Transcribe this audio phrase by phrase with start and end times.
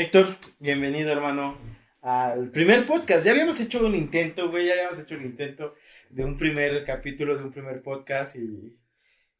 [0.00, 0.28] Héctor,
[0.60, 1.58] bienvenido, hermano,
[2.02, 3.26] al primer podcast.
[3.26, 5.74] Ya habíamos hecho un intento, güey, ya habíamos hecho un intento
[6.08, 8.78] de un primer capítulo, de un primer podcast y,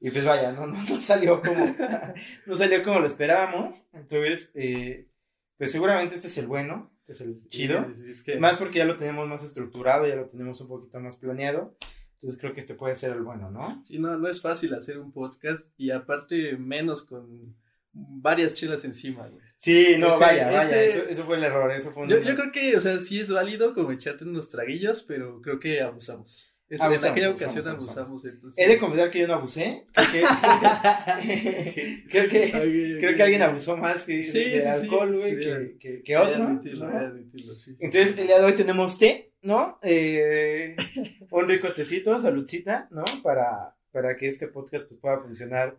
[0.01, 1.65] y pues vaya, no, no, no salió como,
[2.47, 3.77] no salió como lo esperábamos.
[3.93, 5.07] Entonces, eh,
[5.59, 7.87] pues seguramente este es el bueno, este es el chido.
[7.95, 10.67] Sí, sí, es que- Más porque ya lo tenemos más estructurado, ya lo tenemos un
[10.67, 11.77] poquito más planeado.
[12.15, 13.81] Entonces creo que este puede ser el bueno, ¿no?
[13.85, 17.55] Sí, no, no es fácil hacer un podcast y aparte menos con
[17.93, 19.48] varias chelas encima, güey.
[19.61, 22.35] Sí, no, vaya, vaya, ese- eso, eso fue el error, eso fue un Yo, yo
[22.37, 26.47] creo que, o sea, sí es válido como echarte unos traguillos, pero creo que abusamos.
[26.69, 27.89] Es- Abusamos, en aquella ocasión abusamos.
[27.89, 28.65] abusamos, entonces.
[28.65, 29.87] He de confesar que yo no abusé.
[29.93, 35.37] Creo que, creo que, creo que alguien abusó más que Sí, de, sí, alcohol, güey,
[35.37, 36.45] Sí, que, que, que otro.
[36.45, 36.99] admitirlo, ¿no?
[36.99, 37.77] admitirlo, sí.
[37.81, 39.79] Entonces, el día de hoy tenemos té, ¿no?
[39.83, 40.77] Eh,
[41.31, 43.05] un rico tecito, saludcita, ¿no?
[43.23, 45.77] Para, para que este podcast pues, pueda funcionar.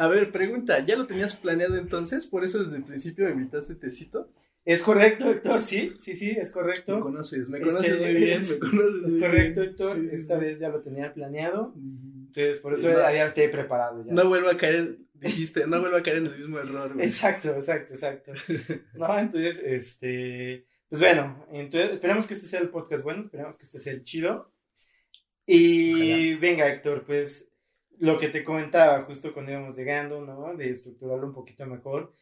[0.00, 2.26] A ver, pregunta, ¿ya lo tenías planeado entonces?
[2.26, 4.30] ¿Por eso desde el principio me invitaste tecito?
[4.64, 5.60] ¿Es correcto, Héctor?
[5.60, 6.94] Sí, sí, sí, es correcto.
[6.96, 9.70] Me conoces, me Este, conoces muy bien, me conoces Es muy correcto, bien.
[9.72, 9.96] Héctor.
[9.96, 10.40] Sí, Esta sí.
[10.44, 11.74] vez ya lo tenía planeado.
[11.76, 12.98] Entonces, por eso No.
[13.00, 14.12] había té preparado ya.
[14.14, 17.04] No vuelvo a caer, dijiste, no vuelvo a caer en el mismo error, güey.
[17.06, 18.32] Exacto, exacto, exacto.
[18.94, 23.64] No, entonces, este, pues bueno, entonces esperemos que este sea el podcast bueno, esperemos que
[23.64, 24.50] este sea el chido.
[25.46, 27.49] Y venga, Héctor, pues
[28.00, 30.56] lo que te comentaba justo cuando íbamos llegando, ¿no?
[30.56, 32.14] De estructurarlo un poquito mejor.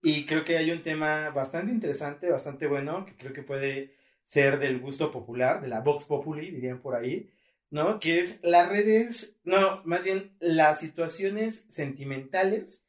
[0.00, 3.94] Y creo que hay un tema bastante interesante, bastante bueno, que creo que puede
[4.24, 7.30] ser del gusto popular, de la Vox Populi, dirían por ahí,
[7.68, 7.98] ¿no?
[7.98, 12.86] Que es las redes, no, más bien las situaciones sentimentales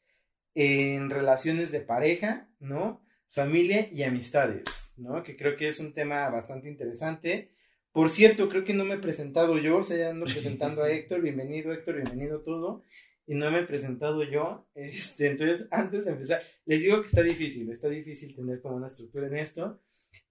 [0.53, 3.01] en relaciones de pareja, ¿no?
[3.27, 5.23] Familia y amistades, ¿no?
[5.23, 7.51] Que creo que es un tema bastante interesante.
[7.91, 10.91] Por cierto, creo que no me he presentado yo, o sea, ya ando presentando a
[10.91, 12.83] Héctor, bienvenido Héctor, bienvenido todo,
[13.25, 17.23] y no me he presentado yo, este, entonces, antes de empezar, les digo que está
[17.23, 19.81] difícil, está difícil tener como una estructura en esto.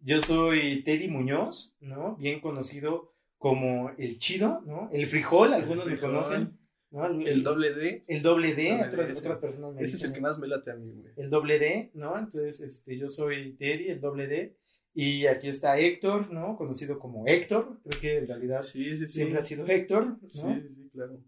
[0.00, 2.16] Yo soy Teddy Muñoz, ¿no?
[2.16, 4.88] Bien conocido como el chido, ¿no?
[4.92, 6.10] El frijol, algunos me frijol.
[6.10, 6.58] conocen,
[6.90, 7.06] ¿no?
[7.06, 10.20] El doble D, El doble D, Doble otras, personas me ese es el dicen que
[10.20, 11.12] más me late a mí, güey.
[11.16, 12.18] el doble D, ¿no?
[12.18, 14.56] Entonces, este, yo soy Terry, el doble D,
[15.00, 16.56] y aquí está Héctor, ¿no?
[16.56, 19.12] Conocido como Héctor, creo que en realidad Sí, sí, sí.
[19.12, 20.28] siempre ha sido Héctor, ¿no?
[20.28, 21.22] Sí, sí, sí, claro.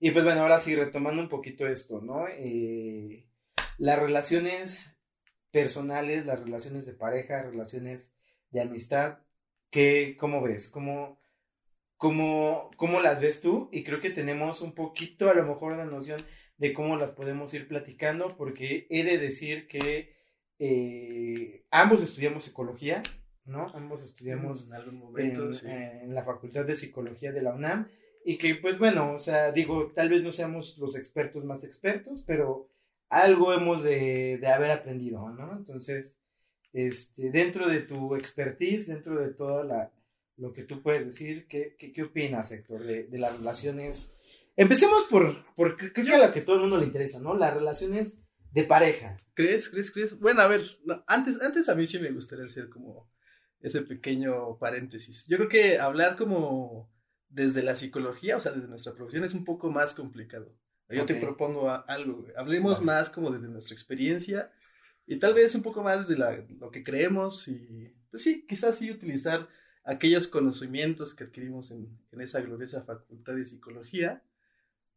[0.00, 2.24] Y pues bueno, ahora sí, retomando un poquito esto, ¿no?
[2.26, 3.28] Eh,
[3.76, 4.96] las relaciones
[5.50, 8.14] personales, las relaciones de pareja, relaciones
[8.48, 9.18] de amistad,
[9.68, 10.70] ¿qué, ¿cómo ves?
[10.70, 11.20] ¿Cómo,
[11.98, 13.68] cómo, ¿Cómo las ves tú?
[13.72, 16.22] Y creo que tenemos un poquito, a lo mejor, una noción
[16.56, 20.14] de cómo las podemos ir platicando, porque he de decir que
[20.64, 23.02] eh, ambos estudiamos psicología,
[23.46, 23.66] ¿no?
[23.74, 25.66] Ambos estudiamos en algún momento, en, sí.
[25.68, 27.88] en la Facultad de Psicología de la UNAM
[28.24, 32.22] y que pues bueno, o sea, digo, tal vez no seamos los expertos más expertos,
[32.24, 32.68] pero
[33.08, 35.50] algo hemos de, de haber aprendido, ¿no?
[35.56, 36.16] Entonces,
[36.72, 39.90] este, dentro de tu expertise, dentro de toda la,
[40.36, 44.14] lo que tú puedes decir, ¿qué, qué, qué opinas, Héctor, de, de las relaciones?
[44.56, 47.34] Empecemos por, por creo que a la que todo el mundo le interesa, ¿no?
[47.34, 49.16] Las relaciones de pareja.
[49.34, 50.18] ¿Crees, crees, crees?
[50.18, 53.10] Bueno, a ver, no, antes, antes a mí sí me gustaría hacer como
[53.60, 55.26] ese pequeño paréntesis.
[55.26, 56.90] Yo creo que hablar como
[57.28, 60.54] desde la psicología, o sea, desde nuestra profesión, es un poco más complicado.
[60.88, 62.32] Yo te propongo algo, güey.
[62.36, 62.84] Hablemos Vale.
[62.86, 64.52] más como desde nuestra experiencia
[65.06, 68.76] y tal vez un poco más desde la- lo que creemos y, pues sí, quizás
[68.76, 69.48] sí utilizar
[69.84, 74.22] aquellos conocimientos que adquirimos en, en esa gloriosa facultad de psicología.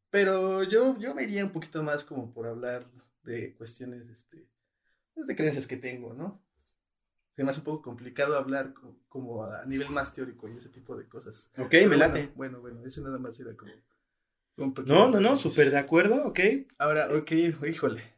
[0.09, 2.85] Pero yo, yo me iría un poquito más como por hablar
[3.25, 4.47] de cuestiones, este,
[5.13, 6.41] pues, de creencias que tengo, ¿no?
[7.35, 10.69] Se me hace un poco complicado hablar co- como a nivel más teórico y ese
[10.69, 11.51] tipo de cosas.
[11.57, 12.31] Ok, Pero me bueno, late.
[12.35, 13.71] Bueno, bueno, eso nada más era como...
[14.85, 16.39] No, no, no, súper de acuerdo, ok.
[16.77, 18.15] Ahora, ok, híjole.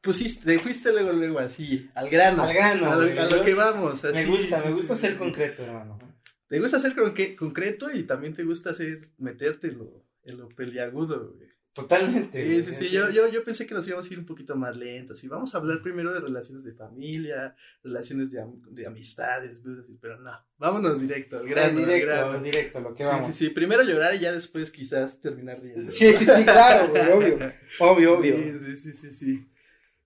[0.00, 2.42] Pusiste, te fuiste luego, luego así, al grano.
[2.42, 3.18] Al grano, A lo, güey.
[3.18, 4.02] a lo que vamos.
[4.04, 5.98] Me gusta, me gusta ser concreto, hermano.
[6.46, 10.48] Te gusta ser conque- concreto y también te gusta hacer, meterte en lo, en lo
[10.48, 11.48] peliagudo, güey.
[11.74, 12.62] Totalmente.
[12.62, 14.76] Sí, sí, sí, yo, yo, yo pensé que nos íbamos a ir un poquito más
[14.76, 19.62] lentos y vamos a hablar primero de relaciones de familia, relaciones de, am- de amistades,
[19.98, 22.42] pero no, vámonos directo, al grano, al directo, grano.
[22.42, 23.26] directo, lo que Sí, vamos.
[23.28, 25.90] sí, sí, primero llorar y ya después quizás terminar riendo.
[25.90, 27.52] Sí, sí, sí, claro, güey, obvio.
[27.80, 28.36] Obvio, obvio.
[28.36, 29.48] Sí, sí, sí, sí, sí.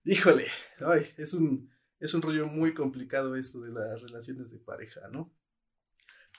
[0.05, 0.46] Híjole,
[0.79, 1.69] ay, es un,
[1.99, 5.32] es un rollo muy complicado esto de las relaciones de pareja, ¿no?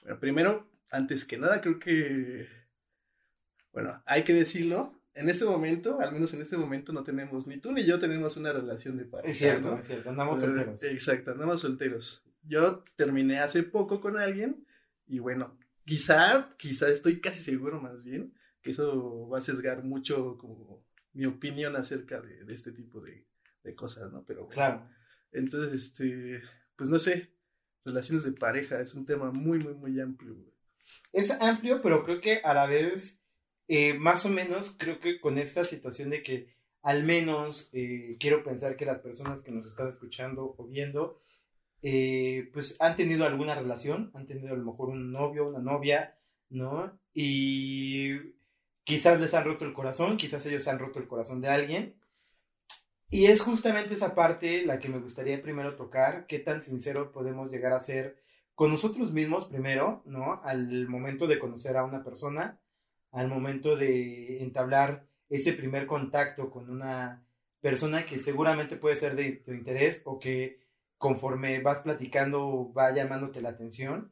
[0.04, 2.48] Bueno, primero, antes que nada, creo que,
[3.72, 7.58] bueno, hay que decirlo, en este momento, al menos en este momento, no tenemos, ni
[7.58, 9.30] tú ni yo tenemos una relación de pareja.
[9.32, 9.80] Es cierto, ¿no?
[9.80, 10.84] es cierto, andamos Eh, solteros.
[10.84, 12.24] Exacto, andamos solteros.
[12.44, 14.66] Yo terminé hace poco con alguien
[15.06, 20.38] y bueno, quizá, quizá estoy casi seguro más bien que eso va a sesgar mucho
[20.38, 23.26] como mi opinión acerca de, de este tipo de,
[23.64, 24.24] de cosas, ¿no?
[24.26, 24.88] Pero Claro.
[25.32, 26.42] Entonces, este,
[26.76, 27.34] pues no sé,
[27.86, 30.36] relaciones de pareja es un tema muy, muy, muy amplio.
[31.12, 33.22] Es amplio, pero creo que a la vez,
[33.68, 38.44] eh, más o menos, creo que con esta situación de que al menos eh, quiero
[38.44, 41.22] pensar que las personas que nos están escuchando o viendo,
[41.82, 46.18] eh, pues han tenido alguna relación, han tenido a lo mejor un novio, una novia,
[46.50, 46.98] ¿no?
[47.14, 48.18] Y
[48.84, 51.96] quizás les han roto el corazón, quizás ellos han roto el corazón de alguien.
[53.10, 57.52] Y es justamente esa parte la que me gustaría primero tocar, qué tan sincero podemos
[57.52, 58.22] llegar a ser
[58.56, 60.42] con nosotros mismos primero, ¿no?
[60.44, 62.60] Al momento de conocer a una persona,
[63.12, 67.26] al momento de entablar ese primer contacto con una
[67.62, 70.62] persona que seguramente puede ser de tu interés o que
[70.98, 74.12] conforme vas platicando va llamándote la atención.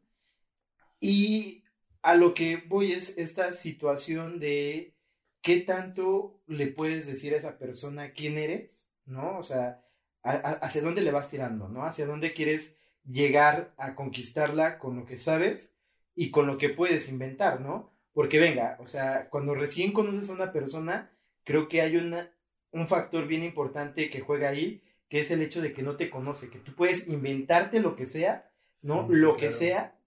[1.00, 1.63] Y
[2.01, 4.94] a lo que voy es esta situación de
[5.42, 9.38] qué tanto le puedes decir a esa persona quién eres, ¿no?
[9.38, 9.83] O sea,
[10.24, 11.86] hacia dónde le vas tirando, ¿no?
[11.86, 15.74] Hacia dónde quieres llegar a conquistarla con lo que sabes
[16.15, 17.94] y con lo que puedes inventar, ¿no?
[18.16, 21.12] Porque venga, o sea, cuando recién conoces a una persona,
[21.44, 22.32] creo que hay una,
[22.72, 26.10] un factor bien importante que juega ahí, que es el hecho de que no te
[26.10, 28.50] conoce, que tú puedes inventarte lo que sea,
[28.84, 29.06] ¿no?
[29.06, 29.56] Sí, sí, lo que claro.
[29.56, 30.00] sea,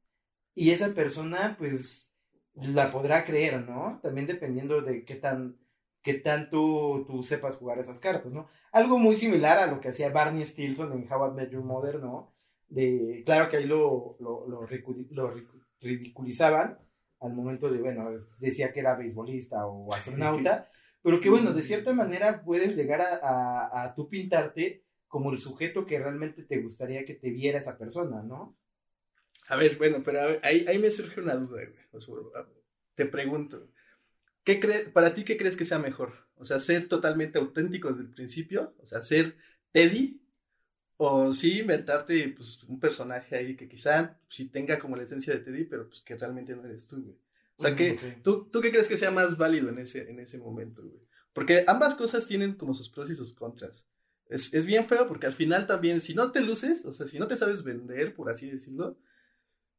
[0.54, 2.10] y esa persona, pues,
[2.54, 4.00] la podrá creer, ¿no?
[4.02, 5.58] También dependiendo de qué tan,
[6.00, 8.48] qué tanto tú sepas jugar esas cartas, ¿no?
[8.72, 12.00] Algo muy similar a lo que hacía Barney Stinson en How I Met Your Mother,
[12.00, 12.32] ¿no?
[12.68, 14.66] De, claro que ahí lo, lo,
[15.80, 16.78] ridiculizaban
[17.20, 20.70] al momento de, bueno, decía que era beisbolista o astronauta,
[21.02, 25.38] pero que bueno, de cierta manera puedes llegar a, a, a tú pintarte como el
[25.40, 28.56] sujeto que realmente te gustaría que te viera esa persona, ¿no?
[29.48, 31.84] A ver, bueno, pero ver, ahí, ahí me surge una duda, güey.
[31.92, 32.48] O sea, a-
[32.94, 33.68] te pregunto,
[34.44, 36.12] ¿qué crees, para ti qué crees que sea mejor?
[36.36, 39.36] O sea, ser totalmente auténtico desde el principio, o sea, ser
[39.72, 40.20] Teddy,
[41.00, 45.40] o sí inventarte pues, un personaje ahí que quizá sí tenga como la esencia de
[45.40, 47.16] Teddy, pero pues que realmente no eres tú, güey.
[47.56, 48.22] O sea, ¿qué, Mm, ok.
[48.22, 51.00] ¿tú, ¿tú qué crees que sea más válido en ese, en ese momento, güey?
[51.32, 53.86] Porque ambas cosas tienen como sus pros y sus contras.
[54.28, 57.18] Es, es bien feo porque al final también, si no te luces, o sea, si
[57.18, 58.98] no te sabes vender, por así decirlo,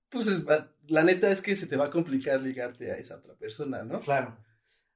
[0.10, 3.18] pues es- va- la neta es que se te va a complicar ligarte a esa
[3.18, 4.00] otra persona, ¿no?
[4.02, 4.38] Claro.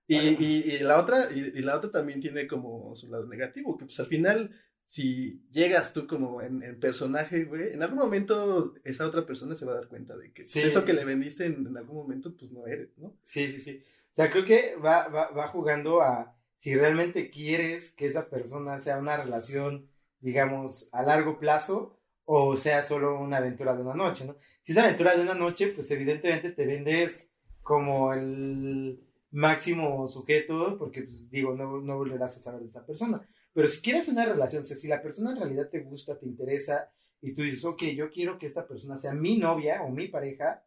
[0.08, 0.38] Y, Bueno.
[0.40, 3.86] y- y la otra, y, y la otra también tiene como su lado negativo, que
[3.86, 4.52] pues al final,
[4.86, 9.66] si llegas tú como en, en personaje, güey, en algún momento esa otra persona se
[9.66, 12.36] va a dar cuenta de que pues, eso que le vendiste en, en algún momento,
[12.38, 13.16] pues no eres, ¿no?
[13.24, 13.82] Sí, sí, sí.
[14.12, 18.80] O sea, creo que va, va, va jugando a si realmente quieres que esa persona
[18.80, 19.90] sea una relación,
[20.20, 24.36] digamos, a largo plazo o sea solo una aventura de una noche, ¿no?
[24.62, 27.28] Si es aventura de una noche, pues evidentemente te vendes
[27.62, 29.02] como el
[29.32, 33.28] máximo sujeto, porque, pues digo, no, no volverás a saber de esa persona.
[33.54, 36.92] Pero si quieres una relación, o si la persona en realidad te gusta, te interesa,
[37.22, 40.66] y tú dices, ok, yo quiero que esta persona sea mi novia o mi pareja,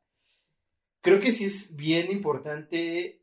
[1.03, 3.21] creo que sí es bien importante.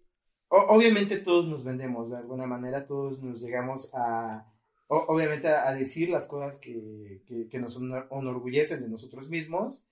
[0.49, 4.53] obviamente todos nos vendemos de alguna manera, todos nos llegamos a,
[4.87, 9.85] obviamente a, decir las cosas que, que, nos enorgullecen de nosotros mismos.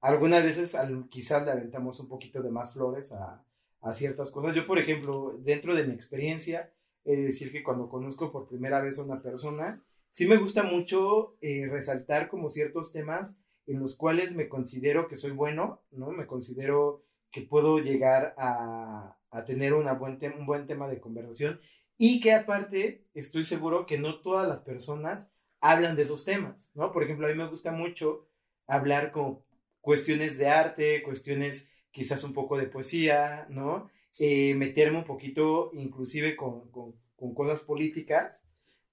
[0.00, 0.76] Algunas veces
[1.08, 3.44] quizás le aventamos un poquito de más flores a,
[3.80, 4.56] a ciertas cosas.
[4.56, 6.72] Yo, por ejemplo, dentro de mi experiencia,
[7.16, 11.36] de decir que cuando conozco por primera vez a una persona, sí me gusta mucho
[11.40, 16.10] eh, resaltar como ciertos temas en los cuales me considero que soy bueno, ¿no?
[16.10, 21.60] Me considero que puedo llegar a, a tener una buen un buen tema de conversación
[21.98, 26.92] y que aparte estoy seguro que no todas las personas hablan de esos temas, ¿no?
[26.92, 28.28] Por ejemplo, a mí me gusta mucho
[28.66, 29.40] hablar con
[29.80, 33.90] cuestiones de arte, cuestiones quizás un poco de poesía, ¿no?
[34.18, 38.44] Eh, meterme un poquito inclusive con, con, con cosas políticas,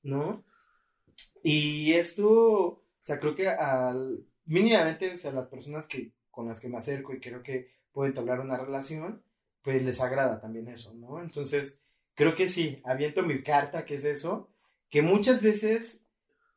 [0.03, 0.43] ¿no?
[1.41, 6.59] Y esto, o sea, creo que al, mínimamente, o sea, las personas que, con las
[6.59, 9.23] que me acerco y creo que puedo entablar una relación,
[9.61, 11.21] pues les agrada también eso, ¿no?
[11.21, 11.79] Entonces,
[12.13, 14.49] creo que sí, aviento mi carta, que es eso,
[14.89, 16.03] que muchas veces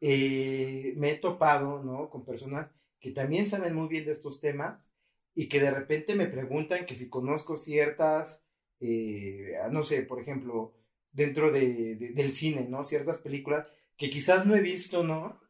[0.00, 2.10] eh, me he topado, ¿no?
[2.10, 2.68] Con personas
[3.00, 4.94] que también saben muy bien de estos temas
[5.34, 8.47] y que de repente me preguntan que si conozco ciertas,
[8.80, 10.74] eh, no sé, por ejemplo,
[11.12, 12.84] dentro de, de- del cine, ¿no?
[12.84, 13.66] Ciertas películas
[13.96, 15.40] que quizás no he visto, ¿no?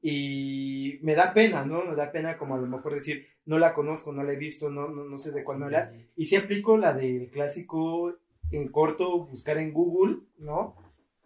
[0.00, 1.84] Y me da pena, ¿no?
[1.84, 4.68] Me da pena como a lo mejor decir, no la conozco, no la he visto,
[4.70, 5.92] no, no, no sé de cuál manera.
[6.16, 8.16] Y sí aplico la del clásico
[8.50, 10.76] en corto, buscar en Google, ¿no?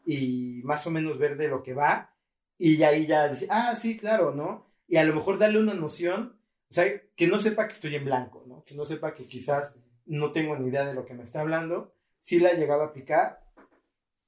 [0.04, 2.14] Y más o menos ver de lo que va.
[2.58, 4.66] Y ahí ya decir, ah, sí, claro, ¿no?
[4.88, 6.38] Y a lo mejor darle una noción,
[6.70, 6.84] o sea,
[7.16, 8.62] que no sepa que estoy en blanco, ¿no?
[8.64, 9.76] Que no sepa que quizás
[10.06, 11.92] no tengo ni idea de lo que me está hablando.
[12.20, 13.44] Sí la he llegado a aplicar,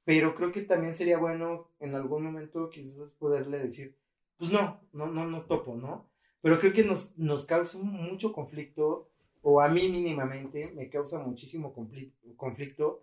[0.05, 3.97] pero creo que también sería bueno en algún momento quizás poderle decir,
[4.37, 6.09] pues no, no, no, no topo, ¿no?
[6.41, 9.09] Pero creo que nos, nos causa mucho conflicto,
[9.43, 11.73] o a mí mínimamente me causa muchísimo
[12.37, 13.03] conflicto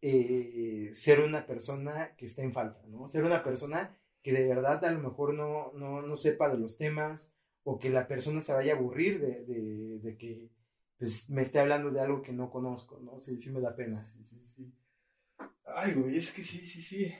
[0.00, 3.08] eh, ser una persona que está en falta, ¿no?
[3.08, 6.78] Ser una persona que de verdad a lo mejor no, no, no sepa de los
[6.78, 10.48] temas o que la persona se vaya a aburrir de, de, de que
[11.02, 13.18] pues, me esté hablando de algo que no conozco, ¿no?
[13.18, 13.96] Sí, sí me da pena.
[14.00, 14.72] Sí, sí, sí.
[15.64, 17.12] Ay, güey, es que sí, sí, sí.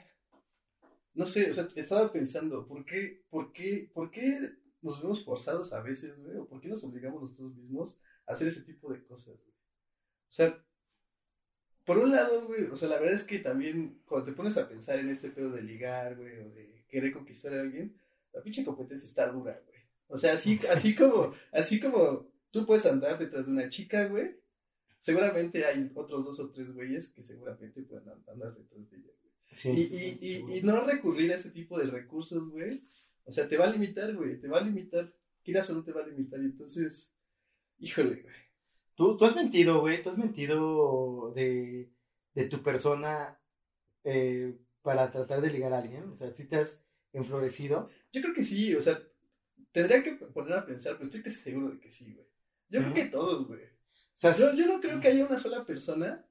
[1.15, 5.73] No sé, o sea, estaba pensando, ¿por qué, por qué, por qué nos vemos forzados
[5.73, 6.37] a veces, güey?
[6.37, 9.49] ¿O por qué nos obligamos nosotros mismos a hacer ese tipo de cosas?
[9.49, 10.65] O sea,
[11.85, 14.69] por un lado, güey, o sea, la verdad es que también cuando te pones a
[14.69, 18.01] pensar en este pedo de ligar, güey, o de querer conquistar a alguien,
[18.33, 19.81] la pinche competencia está dura, güey.
[20.07, 24.37] O sea, así, así como, así como tú puedes andar detrás de una chica, güey,
[25.01, 29.33] seguramente hay otros dos o tres güeyes que seguramente pueden andar detrás de ella, güey.
[29.53, 32.85] Sí, y, y, y, y, no recurrir a ese tipo de recursos, güey.
[33.25, 35.13] O sea, te va a limitar, güey, te va a limitar.
[35.43, 36.41] Quieras o no te va a limitar.
[36.41, 37.13] Y entonces,
[37.79, 38.35] híjole, güey.
[38.95, 41.91] Tú, tú has mentido, güey, tú has mentido de,
[42.35, 43.39] de tu persona
[44.05, 46.05] eh, para tratar de ligar a alguien.
[46.11, 46.83] O sea, si te has
[47.13, 47.91] enflorecido.
[48.13, 49.03] Yo creo que sí, o sea,
[49.73, 52.27] tendría que poner a pensar, pero estoy casi seguro de que sí, güey.
[52.73, 53.63] Yo creo que todos, güey.
[53.65, 56.25] O sea, yo, yo no creo que haya una sola persona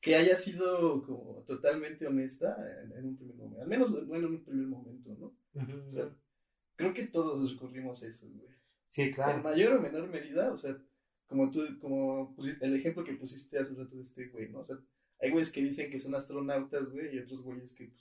[0.00, 3.62] que haya sido como totalmente honesta en, un primer momento.
[3.62, 5.36] Al menos no en un primer momento, ¿no?
[5.86, 6.14] o sea,
[6.76, 8.48] creo que todos recurrimos a eso, güey.
[8.86, 9.38] Sí, claro.
[9.38, 10.78] En mayor o menor medida, o sea,
[11.26, 14.60] como tú, como el ejemplo que pusiste hace un rato de este güey, ¿no?
[14.60, 14.78] O sea,
[15.20, 17.92] hay güeyes que dicen que son astronautas, güey, y otros güeyes que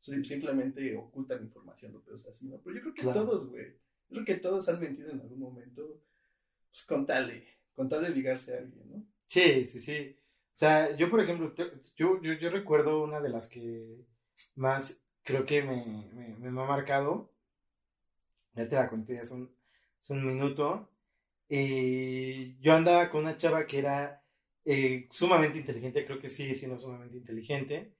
[0.00, 2.60] pues, simplemente ocultan información o cosas así, ¿no?
[2.62, 3.66] Pero yo creo que todos, güey.
[4.08, 6.02] Yo creo que todos han mentido en algún momento,
[6.70, 9.06] pues con tal de, ligarse a alguien, ¿no?
[9.26, 10.16] Sí, sí, sí.
[10.54, 11.54] O sea, yo, por ejemplo,
[11.96, 14.06] yo, yo, yo recuerdo una de las que
[14.54, 17.32] más creo que me, me, me ha marcado.
[18.54, 19.54] Ya te la conté hace un,
[20.00, 20.90] hace un minuto
[21.48, 24.22] yo andaba con una chava que era
[24.64, 27.92] eh, sumamente inteligente, creo que sigue siendo sumamente inteligente.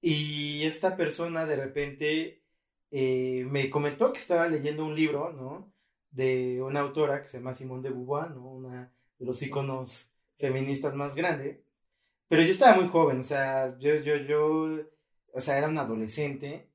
[0.00, 2.42] Y esta persona de repente
[2.90, 5.72] eh, me comentó que estaba leyendo un libro, ¿no?
[6.12, 8.48] De una autora que se llama Simone de Beauvoir, ¿no?
[8.52, 11.64] Una de los iconos feministas más grande.
[12.28, 14.78] Pero yo estaba muy joven, o sea, yo, yo, yo,
[15.32, 16.68] o sea, era un adolescente.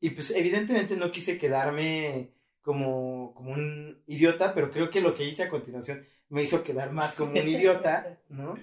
[0.00, 5.24] Y pues evidentemente no quise quedarme como, como un idiota, pero creo que lo que
[5.24, 8.56] hice a continuación me hizo quedar más como un idiota, ¿no?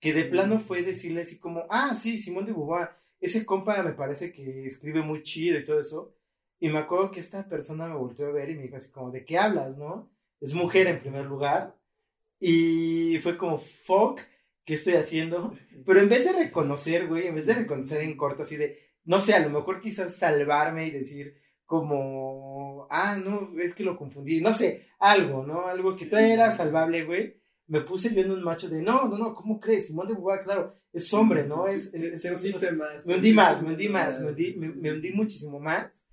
[0.00, 3.92] Que de plano fue decirle así como, ah, sí, Simón de Beauvoir, ese compa me
[3.92, 6.14] parece que escribe muy chido y todo eso.
[6.60, 9.10] Y me acuerdo que esta persona me volvió a ver y me dijo así como,
[9.10, 10.10] ¿de qué hablas, no?
[10.40, 11.74] Es mujer en primer lugar.
[12.38, 14.20] Y fue como, fuck,
[14.64, 15.54] ¿qué estoy haciendo?
[15.84, 19.20] Pero en vez de reconocer, güey, en vez de reconocer en corto, así de, no
[19.20, 24.40] sé, a lo mejor quizás salvarme y decir, como, ah, no, es que lo confundí,
[24.40, 25.66] no sé, algo, ¿no?
[25.68, 27.40] Algo que todavía era salvable, güey.
[27.68, 29.86] Me puse viendo un macho de, no, no, no, ¿cómo crees?
[29.86, 31.68] Simón de Beauvoir, claro, es hombre, ¿no?
[31.68, 33.06] Es, es, es, más.
[33.06, 36.04] Me hundí más, me hundí más, me hundí, me, hundí muchísimo más.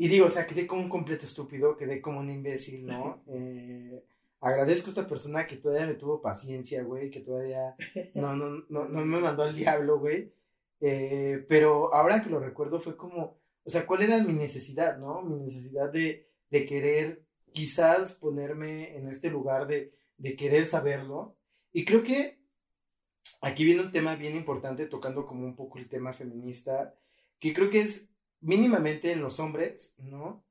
[0.00, 3.20] Y digo, o sea, quedé como un completo estúpido, quedé como un imbécil, ¿no?
[3.26, 4.00] Eh,
[4.40, 7.74] agradezco a esta persona que todavía me tuvo paciencia, güey, que todavía
[8.14, 10.32] no, no, no, no me mandó al diablo, güey.
[10.80, 15.22] Eh, pero ahora que lo recuerdo fue como, o sea, ¿cuál era mi necesidad, no?
[15.22, 21.34] Mi necesidad de, de querer quizás ponerme en este lugar de, de querer saberlo.
[21.72, 22.38] Y creo que
[23.40, 26.94] aquí viene un tema bien importante, tocando como un poco el tema feminista,
[27.40, 28.08] que creo que es
[28.40, 30.44] mínimamente en los hombres, ¿no?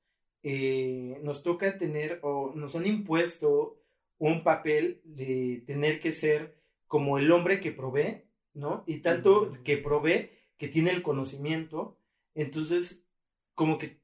[0.44, 3.82] Eh, nos toca tener o nos han impuesto
[4.18, 8.84] un papel de tener que ser como el hombre que provee, ¿no?
[8.88, 12.00] Y tanto que provee que tiene el conocimiento.
[12.34, 13.08] Entonces,
[13.54, 14.00] como que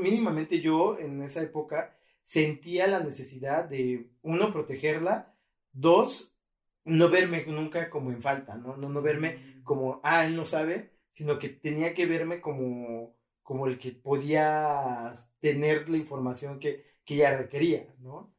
[0.00, 5.34] mínimamente yo en esa época sentía la necesidad de, uno, protegerla,
[5.72, 6.36] dos,
[6.84, 8.76] no verme nunca como en falta, ¿no?
[8.76, 9.62] No, no verme mm.
[9.62, 15.12] como, ah, él no sabe, sino que tenía que verme como, como el que podía
[15.40, 18.34] tener la información que, que ella requería, ¿no?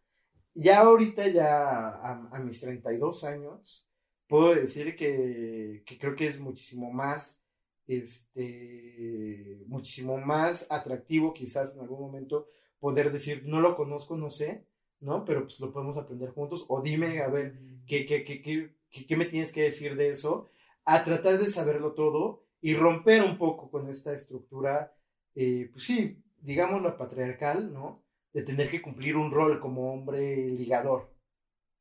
[0.53, 3.89] Ya ahorita, ya a, a mis 32 años,
[4.27, 7.41] puedo decir que, que creo que es muchísimo más
[7.87, 12.47] este, muchísimo más atractivo quizás en algún momento
[12.79, 14.65] poder decir, no lo conozco, no sé,
[14.99, 15.25] ¿no?
[15.25, 19.17] Pero pues lo podemos aprender juntos, o dime, a ver, ¿qué, qué, qué, qué, qué
[19.17, 20.49] me tienes que decir de eso?
[20.85, 24.95] A tratar de saberlo todo y romper un poco con esta estructura,
[25.35, 28.03] eh, pues sí, digámoslo patriarcal, ¿no?
[28.33, 31.13] De tener que cumplir un rol como hombre ligador,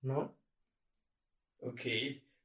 [0.02, 0.36] ¿no?
[1.58, 1.80] Ok.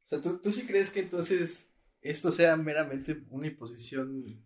[0.06, 1.70] O sea, ¿tú, tú sí crees que entonces
[2.02, 4.46] esto sea meramente una imposición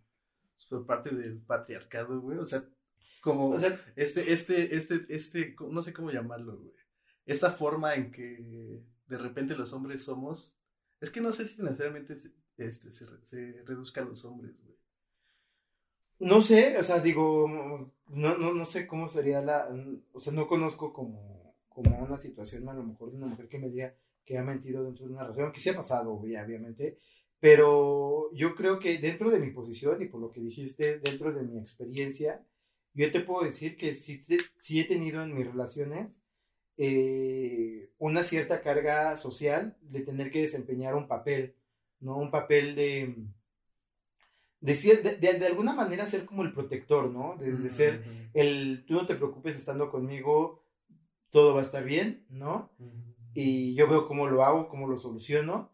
[0.69, 2.37] por parte del patriarcado, güey.
[2.37, 2.63] O sea,
[3.21, 3.55] como
[3.95, 6.73] este, este, este, este, no sé cómo llamarlo, güey.
[7.25, 10.57] Esta forma en que de repente los hombres somos,
[11.01, 12.15] es que no sé si necesariamente
[12.59, 14.77] este, se, se reduzca a los hombres, güey.
[16.19, 17.47] No sé, o sea, digo,
[18.09, 19.69] no, no, no sé cómo sería la,
[20.11, 23.59] o sea, no conozco como, como una situación a lo mejor de una mujer que
[23.59, 26.99] me diga que ha mentido dentro de una relación, que sí ha pasado, obviamente,
[27.39, 31.43] pero yo creo que dentro de mi posición y por lo que dijiste, dentro de
[31.43, 32.45] mi experiencia,
[32.93, 34.21] yo te puedo decir que sí,
[34.59, 36.21] sí he tenido en mis relaciones
[36.77, 41.55] eh, una cierta carga social de tener que desempeñar un papel,
[42.01, 42.17] ¿no?
[42.17, 43.15] Un papel de,
[44.61, 47.35] de, de, alguna manera ser como el protector, ¿no?
[47.39, 48.03] Desde ser
[48.33, 50.63] el, tú no te preocupes estando conmigo,
[51.29, 52.71] todo va a estar bien, ¿no?
[53.33, 55.71] Y yo veo cómo lo hago, cómo lo soluciono.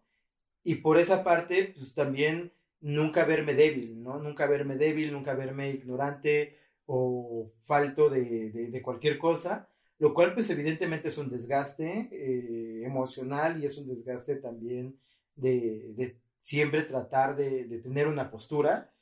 [0.63, 2.51] Y por esa parte, pues también
[2.82, 4.20] nunca verme débil, ¿no?
[4.20, 10.50] Nunca verme débil, nunca verme ignorante o falto de, de cualquier cosa, lo cual pues
[10.50, 15.00] evidentemente es un desgaste eh, emocional y es un desgaste también
[15.36, 18.94] de, de siempre tratar de, de, tener una postura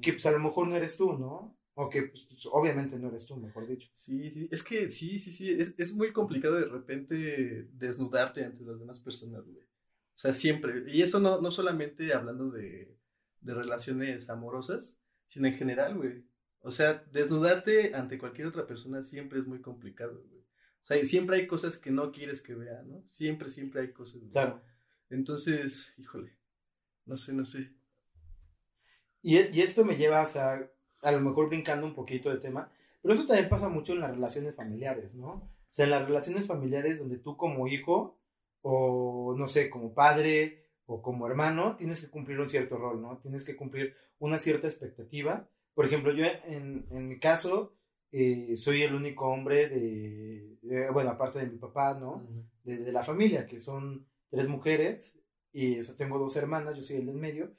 [0.00, 1.56] que pues a lo mejor no eres tú, ¿no?
[1.74, 3.88] O que pues, pues, obviamente no eres tú, mejor dicho.
[3.90, 8.64] Sí, sí, es que sí, sí, sí, es, es muy complicado de repente desnudarte ante
[8.64, 9.58] las demás personas, güey.
[9.58, 10.84] O sea, siempre.
[10.86, 12.96] Y eso no, no solamente hablando de,
[13.40, 16.24] de relaciones amorosas, sino en general, güey.
[16.60, 20.40] O sea, desnudarte ante cualquier otra persona siempre es muy complicado, güey.
[20.40, 23.02] O sea, siempre hay cosas que no quieres que vea, ¿no?
[23.06, 24.22] Siempre, siempre hay cosas.
[24.30, 24.62] Claro.
[25.10, 26.36] Entonces, híjole,
[27.06, 27.72] no sé, no sé.
[29.22, 30.70] Y, y esto me lleva a,
[31.02, 32.70] a lo mejor brincando un poquito de tema,
[33.02, 35.28] pero eso también pasa mucho en las relaciones familiares, ¿no?
[35.28, 38.18] O sea, en las relaciones familiares donde tú como hijo,
[38.62, 43.18] o no sé, como padre, o como hermano, tienes que cumplir un cierto rol, ¿no?
[43.18, 45.48] Tienes que cumplir una cierta expectativa.
[45.74, 47.74] Por ejemplo, yo en, en mi caso,
[48.16, 52.24] eh, soy el único hombre de, bueno, aparte de mi papá, ¿no?
[52.62, 55.20] de, la familia, que son tres mujeres,
[55.52, 57.54] y o tengo dos hermanas, yo soy el del medio,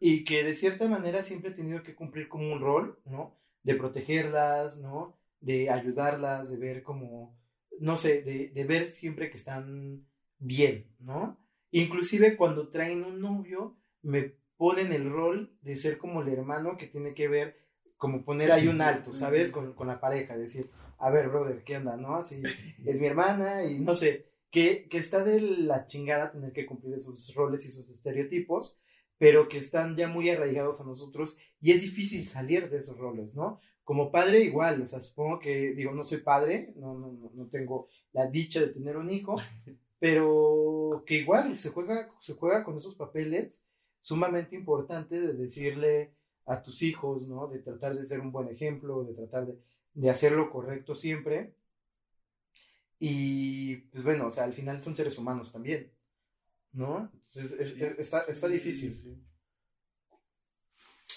[0.00, 3.38] y que de cierta manera siempre he tenido que cumplir como un rol, ¿no?
[3.62, 5.18] De protegerlas, ¿no?
[5.40, 7.38] De ayudarlas, de ver como,
[7.78, 10.06] no sé, de, de ver siempre que están
[10.38, 11.38] bien, ¿no?
[11.70, 16.86] Inclusive cuando traen un novio, me ponen el rol de ser como el hermano que
[16.86, 17.64] tiene que ver
[17.96, 19.50] como poner ahí un alto, ¿sabes?
[19.50, 22.16] Con, con, la pareja, decir, a ver, brother, ¿qué onda, no?
[22.16, 22.42] Así,
[22.84, 26.94] es mi hermana y no sé, que, que está de la chingada tener que cumplir
[26.94, 28.78] esos roles y esos estereotipos,
[29.18, 33.34] pero que están ya muy arraigados a nosotros y es difícil salir de esos roles,
[33.34, 33.58] ¿no?
[33.82, 37.88] Como padre igual, o sea, supongo que, digo, no soy padre, no, no, no tengo
[38.12, 39.34] la dicha de tener un hijo,
[39.98, 43.64] pero que igual se juega, se juega con esos papeles
[43.98, 46.14] sumamente importantes de decirle,
[46.46, 47.48] a tus hijos, ¿no?
[47.48, 49.58] De tratar de ser un buen ejemplo, de tratar de,
[49.94, 51.54] de hacer lo correcto siempre.
[53.06, 55.92] Y pues bueno, o sea, al final son seres humanos también,
[56.72, 57.12] ¿no?
[57.12, 59.22] Entonces, está, está difícil.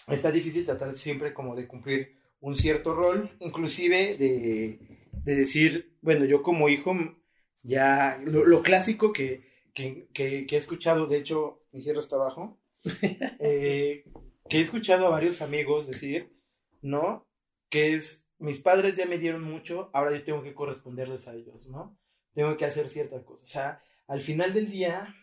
[0.09, 4.79] Está difícil tratar siempre como de cumplir un cierto rol, inclusive de,
[5.13, 6.93] de decir, bueno, yo como hijo,
[7.63, 12.59] ya lo, clásico que, que, que, que, he escuchado, de hecho, mi cierro está abajo,
[13.39, 14.03] eh,
[14.49, 16.33] que he escuchado a varios amigos decir,
[16.81, 17.25] ¿no?
[17.69, 21.67] Que es, mis padres ya me dieron mucho, ahora yo tengo que corresponderles a ellos,
[21.69, 21.97] ¿no?
[22.33, 23.49] Tengo que hacer ciertas cosas.
[23.49, 25.15] O sea, al final del día,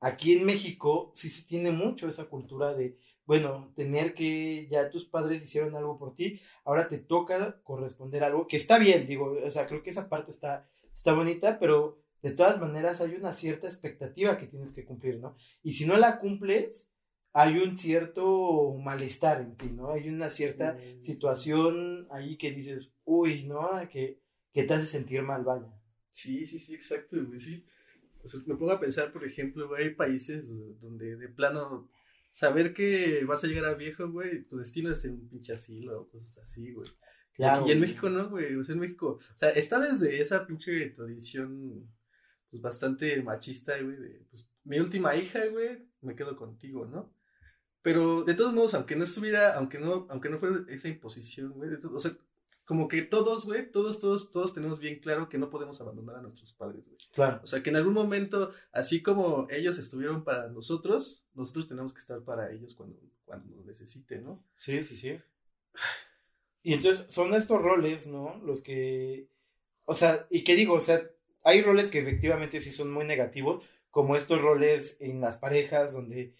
[0.00, 5.06] aquí en México sí se tiene mucho esa cultura de, bueno, tener que ya tus
[5.06, 9.50] padres hicieron algo por ti, ahora te toca corresponder algo, que está bien, digo, o
[9.50, 13.66] sea, creo que esa parte está, está bonita, pero de todas maneras hay una cierta
[13.66, 15.36] expectativa que tienes que cumplir, ¿no?
[15.62, 16.92] Y si no la cumples,
[17.32, 19.92] hay un cierto malestar en ti, ¿no?
[19.92, 23.70] Hay una cierta situación ahí que dices, uy, ¿no?
[23.90, 24.20] Que,
[24.52, 25.72] que te hace sentir mal, vaya.
[26.10, 27.64] Sí, sí, sí, exacto, güey, sí.
[28.22, 30.48] O sea, me pongo a pensar, por ejemplo, güey, hay países
[30.80, 31.88] donde de plano
[32.28, 36.02] saber que vas a llegar a viejo, güey, tu destino es en un pinche asilo
[36.02, 36.88] o cosas así, güey.
[37.34, 40.46] Claro, y en México no, güey, o sea, en México, o sea, está desde esa
[40.46, 41.88] pinche tradición,
[42.50, 47.14] pues bastante machista, güey, de, pues, mi última hija, güey, me quedo contigo, ¿no?
[47.82, 51.70] Pero de todos modos, aunque no estuviera, aunque no, aunque no fuera esa imposición, güey,
[51.72, 52.12] o sea,
[52.70, 56.22] como que todos, güey, todos, todos, todos tenemos bien claro que no podemos abandonar a
[56.22, 56.98] nuestros padres, güey.
[57.12, 57.40] Claro.
[57.42, 61.98] O sea, que en algún momento, así como ellos estuvieron para nosotros, nosotros tenemos que
[61.98, 64.44] estar para ellos cuando, cuando necesiten, ¿no?
[64.54, 65.18] Sí, sí, sí.
[66.62, 68.40] Y entonces son estos roles, ¿no?
[68.44, 69.28] Los que,
[69.84, 71.02] o sea, y qué digo, o sea,
[71.42, 76.34] hay roles que efectivamente sí son muy negativos, como estos roles en las parejas donde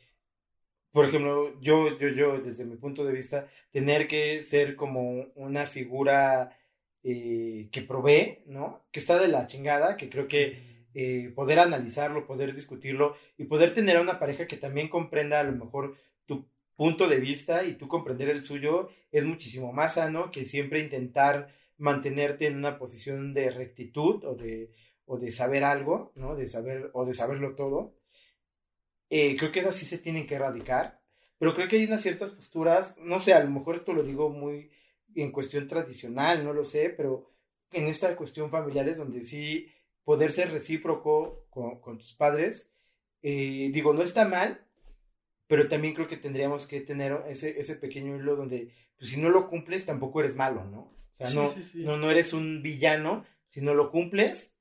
[0.92, 5.66] por ejemplo, yo, yo, yo, desde mi punto de vista, tener que ser como una
[5.66, 6.57] figura
[7.03, 8.83] eh, que provee, ¿no?
[8.90, 13.72] Que está de la chingada, que creo que eh, poder analizarlo, poder discutirlo y poder
[13.72, 17.74] tener a una pareja que también comprenda a lo mejor tu punto de vista y
[17.76, 23.33] tú comprender el suyo es muchísimo más sano que siempre intentar mantenerte en una posición
[23.35, 24.72] de rectitud o de,
[25.07, 26.35] o de saber algo, ¿no?
[26.35, 27.94] De saber, o de saberlo todo.
[29.11, 31.01] Eh, creo que esas sí se tienen que erradicar,
[31.38, 34.31] pero creo que hay unas ciertas posturas, no sé, a lo mejor esto lo digo
[34.31, 34.70] muy
[35.16, 37.31] en cuestión tradicional, no lo sé, pero
[37.73, 39.68] en esta cuestión familiar es donde sí
[40.05, 42.73] poder ser recíproco con, tus padres,
[43.23, 44.64] eh, digo, no está mal,
[45.46, 49.29] pero también creo que tendríamos que tener ese, ese pequeño hilo donde, pues si no
[49.31, 50.81] lo cumples, tampoco eres malo, ¿no?
[50.81, 54.57] O sea, no, no, no eres un villano, si no lo cumples,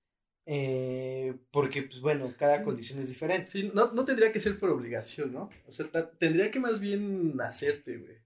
[0.45, 3.51] eh, porque, pues bueno, cada condición es diferente.
[3.51, 5.49] Sí, no, no tendría que ser por obligación, ¿no?
[5.67, 8.17] O sea, tendría que más bien hacerte, güey.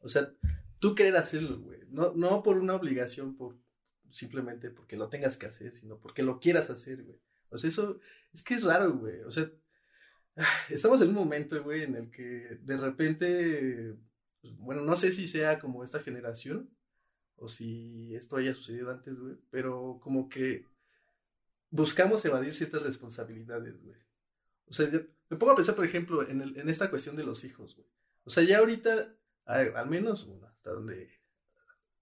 [0.00, 0.32] O sea,
[0.78, 1.80] tú querer hacerlo, güey.
[1.90, 3.56] No, no por una obligación, por
[4.10, 7.18] simplemente porque lo tengas que hacer, sino porque lo quieras hacer, güey.
[7.50, 8.00] O sea, eso
[8.32, 9.20] es que es raro, güey.
[9.20, 9.50] O sea,
[10.70, 13.96] estamos en un momento, güey, en el que de repente,
[14.40, 16.70] pues, bueno, no sé si sea como esta generación
[17.36, 20.64] o si esto haya sucedido antes, güey, pero como que
[21.70, 23.98] buscamos evadir ciertas responsabilidades, güey.
[24.66, 24.88] O sea,
[25.30, 27.88] me pongo a pensar, por ejemplo, en, el, en esta cuestión de los hijos, güey.
[28.24, 31.10] O sea, ya ahorita, al menos hasta donde,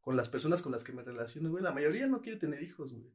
[0.01, 2.93] con las personas con las que me relaciono, güey, la mayoría no quiere tener hijos,
[2.93, 3.13] güey.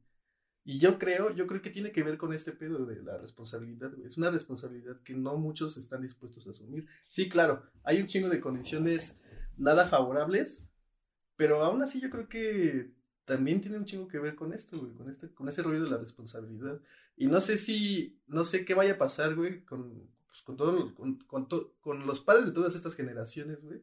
[0.64, 3.90] Y yo creo, yo creo que tiene que ver con este pedo de la responsabilidad,
[3.92, 4.06] güey.
[4.06, 6.86] Es una responsabilidad que no muchos están dispuestos a asumir.
[7.08, 9.20] Sí, claro, hay un chingo de condiciones
[9.56, 10.70] nada favorables,
[11.36, 12.92] pero aún así yo creo que
[13.32, 15.90] también tiene un chingo que ver con esto, güey, con, este, con ese rollo de
[15.90, 16.78] la responsabilidad.
[17.16, 20.94] Y no sé si, no sé qué vaya a pasar, güey, con, pues, con, todo,
[20.94, 21.48] con,
[21.80, 23.80] con, los padres de todas estas generaciones, güey.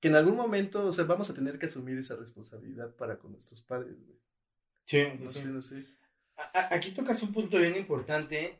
[0.00, 3.30] Que en algún momento, o sea, vamos a tener que asumir esa responsabilidad para con
[3.30, 4.18] nuestros padres, güey.
[4.84, 5.86] Sí, no sé, no sé.
[6.70, 8.58] Aquí tocas un punto bien importante,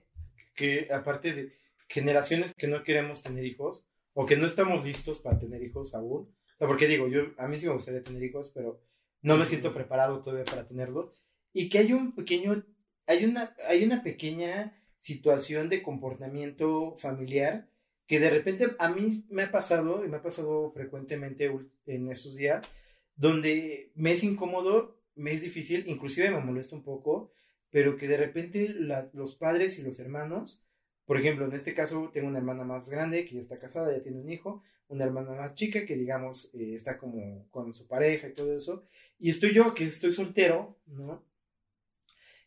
[0.54, 5.38] que aparte de generaciones que no queremos tener hijos, o que no estamos listos para
[5.38, 6.32] tener hijos aún.
[6.54, 8.80] O sea, porque digo, yo, a mí sí me gustaría tener hijos, pero
[9.22, 11.12] no me siento preparado todavía para tenerlo,
[11.52, 12.64] y que hay un pequeño,
[13.06, 17.68] hay una, hay una pequeña situación de comportamiento familiar
[18.06, 21.50] que de repente a mí me ha pasado, y me ha pasado frecuentemente
[21.86, 22.66] en estos días,
[23.14, 27.30] donde me es incómodo, me es difícil, inclusive me molesta un poco,
[27.70, 28.68] pero que de repente
[29.12, 30.64] los padres y los hermanos,
[31.10, 34.00] por ejemplo, en este caso tengo una hermana más grande que ya está casada, ya
[34.00, 38.28] tiene un hijo, una hermana más chica que digamos eh, está como con su pareja
[38.28, 38.84] y todo eso,
[39.18, 41.24] y estoy yo que estoy soltero, ¿no?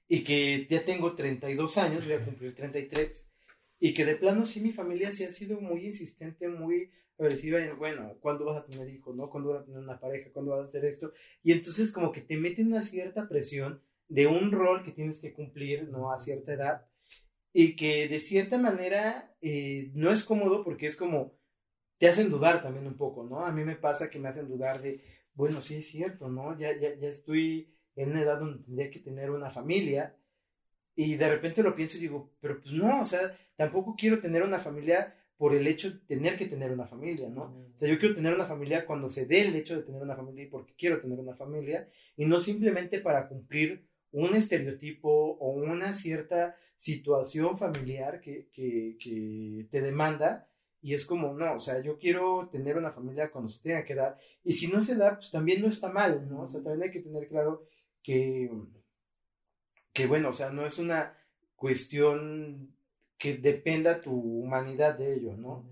[0.07, 3.27] Y que ya tengo 32 años, voy a cumplir 33,
[3.81, 7.77] y que de plano sí mi familia sí ha sido muy insistente, muy agresiva en,
[7.77, 9.29] bueno, ¿cuándo vas a tener hijos, no?
[9.29, 10.29] ¿Cuándo vas a tener una pareja?
[10.31, 11.11] ¿Cuándo vas a hacer esto?
[11.43, 15.33] Y entonces como que te meten una cierta presión de un rol que tienes que
[15.33, 16.13] cumplir, ¿no?
[16.13, 16.85] A cierta edad,
[17.53, 21.37] y que de cierta manera eh, no es cómodo porque es como
[21.99, 23.39] te hacen dudar también un poco, ¿no?
[23.41, 25.01] A mí me pasa que me hacen dudar de,
[25.35, 26.57] bueno, sí es cierto, ¿no?
[26.57, 30.17] Ya, ya, ya estoy en una edad donde tendría que tener una familia
[30.95, 34.43] y de repente lo pienso y digo, pero pues no, o sea, tampoco quiero tener
[34.43, 37.43] una familia por el hecho de tener que tener una familia, ¿no?
[37.75, 40.15] O sea, yo quiero tener una familia cuando se dé el hecho de tener una
[40.15, 45.49] familia y porque quiero tener una familia y no simplemente para cumplir un estereotipo o
[45.51, 50.49] una cierta situación familiar que, que, que te demanda
[50.81, 53.95] y es como, no, o sea, yo quiero tener una familia cuando se tenga que
[53.95, 54.17] dar.
[54.43, 56.41] Y si no se da, pues también no está mal, ¿no?
[56.41, 57.65] O sea, también hay que tener claro
[58.03, 58.51] que,
[59.93, 61.17] que bueno, o sea, no es una
[61.55, 62.75] cuestión
[63.17, 65.65] que dependa tu humanidad de ello, ¿no?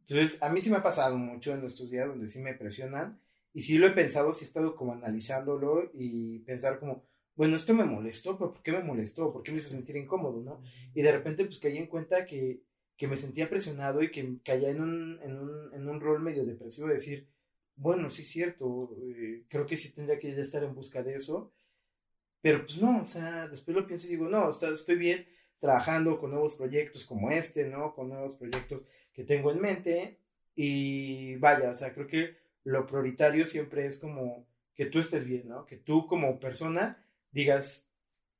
[0.00, 3.18] Entonces, a mí sí me ha pasado mucho en estos días donde sí me presionan
[3.54, 7.04] y sí lo he pensado, sí he estado como analizándolo y pensar como,
[7.38, 9.32] bueno, esto me molestó, pero ¿por qué me molestó?
[9.32, 10.60] ¿Por qué me hizo sentir incómodo, no?
[10.94, 12.60] Y de repente pues caí en cuenta que
[12.98, 16.44] que me sentía presionado y que caía en un, en un, en un rol medio
[16.44, 17.28] depresivo de decir,
[17.76, 21.14] bueno, sí es cierto, eh, creo que sí tendría que ya estar en busca de
[21.14, 21.52] eso,
[22.42, 25.26] pero pues no, o sea, después lo pienso y digo, no, estoy bien
[25.60, 27.94] trabajando con nuevos proyectos como este, ¿no?
[27.94, 30.18] Con nuevos proyectos que tengo en mente
[30.56, 35.48] y vaya, o sea, creo que lo prioritario siempre es como que tú estés bien,
[35.48, 35.66] ¿no?
[35.66, 37.88] Que tú como persona digas,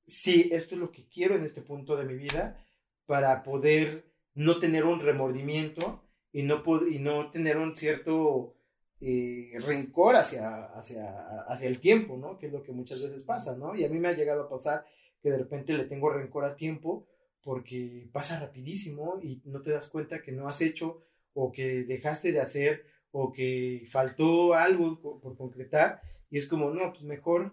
[0.07, 2.65] sí, esto es lo que quiero en este punto de mi vida
[3.07, 8.55] para poder no tener un remordimiento y no, y no tener un cierto
[9.01, 12.39] eh, rencor hacia, hacia, hacia el tiempo, ¿no?
[12.39, 13.75] Que es lo que muchas veces pasa, ¿no?
[13.75, 14.85] Y a mí me ha llegado a pasar
[15.23, 17.07] que de repente le tengo rencor al tiempo
[17.43, 22.33] porque pasa rapidísimo y no te das cuenta que no has hecho o que dejaste
[22.33, 27.53] de hacer o que faltó algo por, concretar y es como, no, pues mejor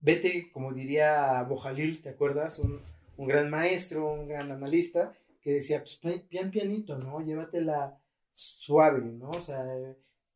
[0.00, 2.58] vete, como diría Bojalil, ¿te acuerdas?
[2.58, 2.82] Un,
[3.18, 7.20] gran maestro, un gran analista, que decía, pues pian pianito, ¿no?
[7.20, 8.00] Llévatela
[8.32, 9.30] suave, ¿no?
[9.30, 9.62] O sea,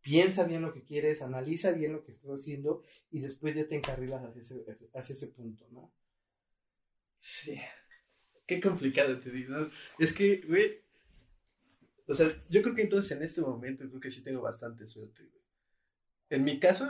[0.02, 3.76] piensa bien lo que quieres, analiza bien lo que estás haciendo y después ya te
[3.76, 5.90] encarrilas hacia ese, hacia ese punto, ¿no?
[7.20, 7.58] Sí.
[8.46, 9.70] Qué complicado te digo, ¿no?
[9.98, 10.82] Es que, güey,
[12.06, 15.22] o sea, yo creo que entonces en este momento creo que sí tengo bastante suerte,
[15.22, 15.42] güey.
[16.28, 16.84] En mi caso,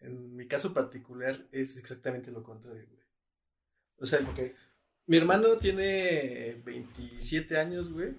[0.00, 3.02] mi caso particular es exactamente lo contrario, güey.
[3.98, 4.54] O sea, okay.
[5.06, 8.14] mi hermano tiene 27 años, güey,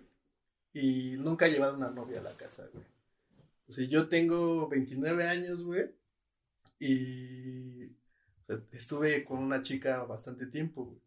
[0.73, 2.85] y nunca ha llevado una novia a la casa, güey.
[3.67, 5.89] O sea, yo tengo 29 años, güey,
[6.79, 7.91] y
[8.71, 11.01] estuve con una chica bastante tiempo, güey.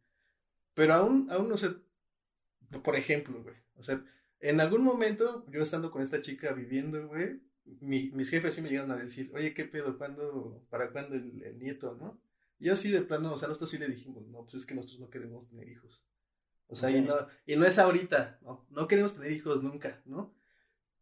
[0.74, 1.74] Pero aún, aún no sé,
[2.82, 4.02] por ejemplo, güey, o sea,
[4.40, 8.90] en algún momento, yo estando con esta chica viviendo, güey, mis jefes sí me llegaron
[8.92, 9.96] a decir, oye, ¿qué pedo?
[9.98, 12.20] ¿Cuándo, para cuándo el, nieto, no?
[12.59, 14.75] Y yo sí de plano, o sea, nosotros sí le dijimos, no, pues es que
[14.75, 16.05] nosotros no queremos tener hijos.
[16.68, 20.35] O sea, y, no, y no es ahorita, no, no queremos tener hijos nunca, ¿no?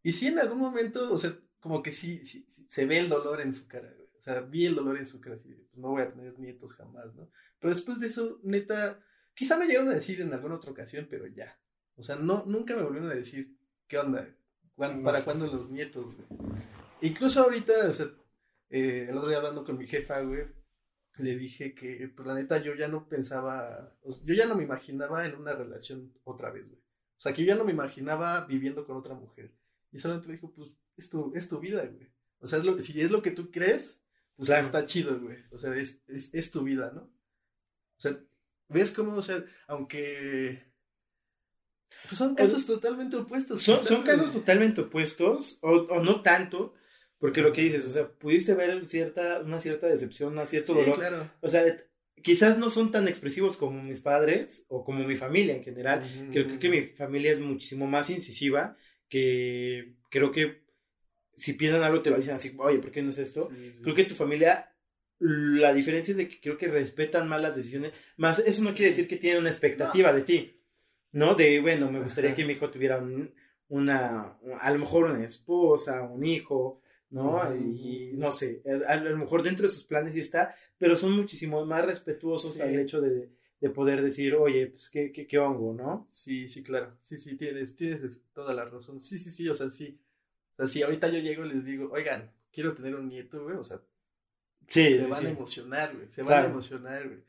[0.02, 3.40] Y sí en algún momento, o sea, como que sí, sí, se ve el dolor
[3.40, 4.08] en su cara, güey.
[4.18, 6.74] O sea, vi el dolor en su cara, así, pues no voy a tener nietos
[6.74, 7.30] jamás, ¿no?
[7.58, 9.00] Pero después de eso, neta,
[9.34, 11.58] quizá me llegaron a decir en alguna otra ocasión, pero ya.
[11.96, 14.28] O sea, no, nunca me volvieron a decir, ¿qué onda?
[14.80, 16.62] ¿Para cuándo los nietos, güey?
[17.02, 18.06] Incluso ahorita, o sea,
[18.70, 20.46] eh, el otro día hablando con mi jefa, güey,
[21.18, 25.26] le dije que, pues la neta, yo ya no pensaba, yo ya no me imaginaba
[25.26, 26.80] en una relación otra vez, güey.
[26.80, 29.52] O sea, que yo ya no me imaginaba viviendo con otra mujer.
[29.92, 32.10] Y solamente me dijo, pues, es tu, es tu vida, güey.
[32.38, 34.02] O sea, es lo, si es lo que tú crees,
[34.36, 35.36] pues está chido, güey.
[35.50, 37.02] O sea, es, es, es, tu vida, ¿no?
[37.02, 38.18] O sea,
[38.68, 40.69] ¿ves cómo, o sea, aunque...
[42.04, 43.62] Pues son casos totalmente opuestos.
[43.62, 46.74] Son, son casos totalmente opuestos, o, o, no tanto,
[47.18, 50.96] porque lo que dices, o sea, pudiste ver cierta, una cierta decepción, un cierto dolor.
[50.96, 51.30] Claro.
[51.40, 51.64] O sea,
[52.22, 56.02] quizás no son tan expresivos como mis padres o como mi familia en general.
[56.32, 58.76] Creo que mi familia es muchísimo más incisiva,
[59.08, 60.64] que creo que
[61.34, 63.50] si piensan algo te lo dicen así, oye, ¿por qué no es esto?
[63.82, 64.74] Creo que tu familia,
[65.18, 68.90] la diferencia es de que creo que respetan más las decisiones, más eso no quiere
[68.90, 70.59] decir que tienen una expectativa de ti,
[71.12, 71.34] ¿no?
[71.34, 73.02] De, bueno, me gustaría que mi hijo tuviera
[73.68, 77.54] una, a lo mejor una esposa, un hijo, ¿no?
[77.54, 81.64] Y no sé, a, lo mejor dentro de sus planes sí está, pero son muchísimo
[81.66, 86.04] más respetuosos al hecho de, de, poder decir, oye, pues qué, qué, qué hongo, ¿no?
[86.08, 89.68] Sí, sí, claro, sí, sí, tienes, tienes toda la razón, sí, sí, sí, o sea,
[89.70, 90.00] sí.
[90.56, 93.64] Sea, si ahorita yo llego y les digo, oigan, quiero tener un nieto, güey, o
[93.64, 93.80] sea,
[94.66, 97.24] se van a emocionar, güey, se van a emocionar, güey.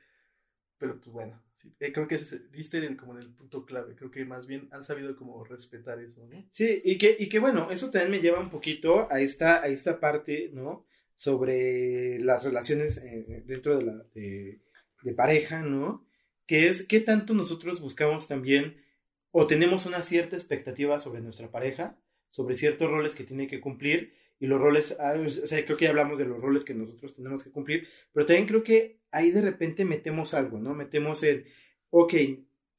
[0.78, 1.41] Pero pues bueno,
[1.80, 2.19] eh, creo que
[2.52, 6.28] diste como en el punto clave, creo que más bien han sabido como respetar eso,
[6.32, 6.45] ¿no?
[6.52, 9.67] Sí, y que, y que bueno, eso también me lleva un poquito a esta, a
[9.67, 10.86] esta parte, ¿no?
[11.15, 16.06] Sobre las relaciones eh, dentro de la de pareja, ¿no?
[16.45, 18.84] Que es qué tanto nosotros buscamos también
[19.32, 21.97] o tenemos una cierta expectativa sobre nuestra pareja
[22.32, 25.86] sobre ciertos roles que tiene que cumplir y los roles, ah, o sea, creo que
[25.86, 29.30] ya hablamos de los roles que nosotros tenemos que cumplir, pero también creo que ahí
[29.30, 30.73] de repente metemos algo, ¿no?
[30.73, 31.45] Metemos el,
[31.91, 32.13] ok,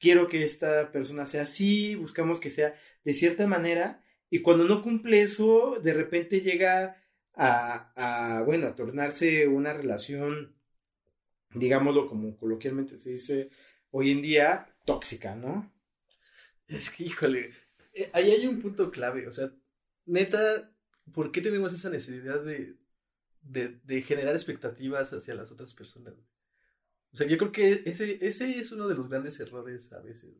[0.01, 4.83] quiero que esta persona sea así, buscamos que sea de cierta manera, y cuando no
[4.83, 6.96] cumple eso, de repente llega
[7.35, 10.57] a, a bueno, a tornarse una relación,
[11.55, 13.51] digámoslo como coloquialmente se dice
[13.92, 15.72] hoy en día, tóxica, ¿no?
[16.66, 17.53] Es que, híjole,
[17.94, 19.53] eh, ahí hay un punto clave, o sea,
[20.07, 20.72] neta,
[21.12, 22.77] ¿por qué tenemos esa necesidad de,
[23.43, 26.15] de, generar expectativas hacia las otras personas?
[27.12, 30.31] O sea, yo creo que ese, ese es uno de los grandes errores a veces.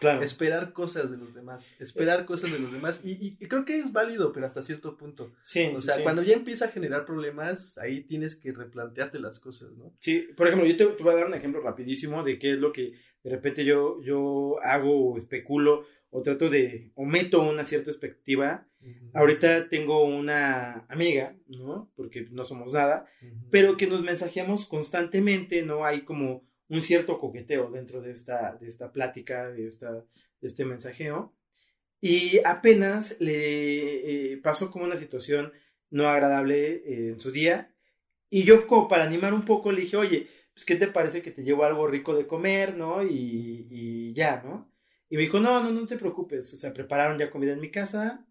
[0.00, 0.22] Claro.
[0.22, 1.74] Esperar cosas de los demás.
[1.78, 3.02] Esperar cosas de los demás.
[3.04, 5.30] Y, y, creo que es válido, pero hasta cierto punto.
[5.42, 5.70] Sí.
[5.74, 9.94] O sea, cuando ya empieza a generar problemas, ahí tienes que replantearte las cosas, ¿no?
[10.00, 12.58] Sí, por ejemplo, yo te, te voy a dar un ejemplo rapidísimo de qué es
[12.58, 17.64] lo que de repente yo, yo hago o especulo o trato de, o meto una
[17.64, 18.66] cierta expectativa.
[19.12, 21.92] Ahorita tengo una amiga, ¿no?
[21.96, 23.06] Porque no somos nada,
[23.50, 25.84] pero que nos mensajeamos constantemente, ¿no?
[25.84, 30.04] Hay como un cierto coqueteo dentro de esta, de esta plática, de, esta, de
[30.40, 31.34] este mensajeo.
[32.00, 35.52] Y apenas le eh, pasó como una situación
[35.90, 37.74] no agradable eh, en su día.
[38.30, 41.32] Y yo como para animar un poco le dije, oye, pues ¿qué te parece que
[41.32, 43.02] te llevo algo rico de comer, ¿no?
[43.02, 44.72] Y, y ya, ¿no?
[45.08, 47.72] Y me dijo, no, no, no te preocupes, o sea, prepararon ya comida en mi
[47.72, 48.24] casa,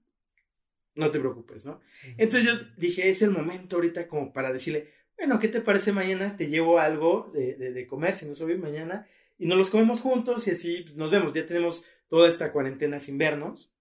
[0.96, 1.82] no te preocupes, ¿no?
[2.18, 6.38] Entonces yo dije, es el momento ahorita como para decirle, bueno, ¿qué te parece mañana?
[6.38, 9.06] Te llevo algo de, de, comer, si no soy mañana,
[9.38, 13.02] y nos los comemos juntos y así pues, nos vemos, ya tenemos toda esta cuarentena
[13.02, 13.74] sin vernos.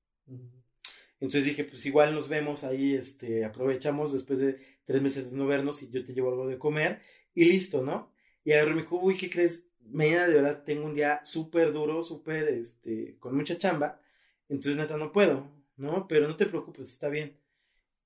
[1.21, 5.47] Entonces dije, pues igual nos vemos ahí, este, aprovechamos después de tres meses de no
[5.47, 7.03] vernos y yo te llevo algo de comer
[7.35, 8.13] y listo, ¿no?
[8.45, 9.69] Y agarró me dijo, uy, ¿qué crees?
[9.81, 14.01] Mañana de verdad tengo un día súper duro, súper, este, con mucha chamba,
[14.49, 16.09] entonces neta no puedo, ¿no?
[16.09, 17.37] Pero no te preocupes, está bien.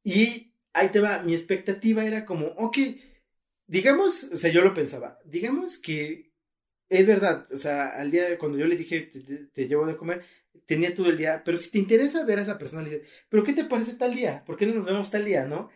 [0.04, 2.76] Y ahí te va, mi expectativa era como, ok,
[3.72, 6.30] digamos, o sea, yo lo pensaba, digamos que
[6.90, 9.10] es verdad, o sea, al día de cuando yo le dije,
[9.54, 10.22] te, llevo de comer,
[10.66, 13.42] tenía todo el día, pero si te interesa ver a esa persona, le dices, pero
[13.42, 14.44] ¿qué te parece tal día?
[14.44, 15.70] ¿Por qué no nos vemos tal día, no?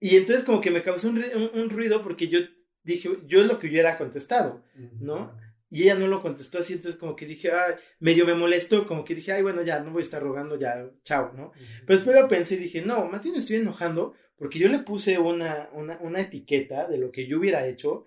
[0.00, 2.40] Y entonces como que me causó un, ruido porque yo
[2.82, 4.64] dije, yo es lo que hubiera contestado,
[4.98, 5.32] ¿no?
[5.70, 9.04] Y ella no lo contestó así, entonces como que dije, ay, medio me molestó, como
[9.04, 11.52] que dije, ay, bueno, ya, no voy a estar rogando, ya, chao, ¿no?
[11.86, 15.68] Pero después pensé y dije, no, más bien estoy enojando porque yo le puse una,
[15.72, 18.06] una, una etiqueta de lo que yo hubiera hecho,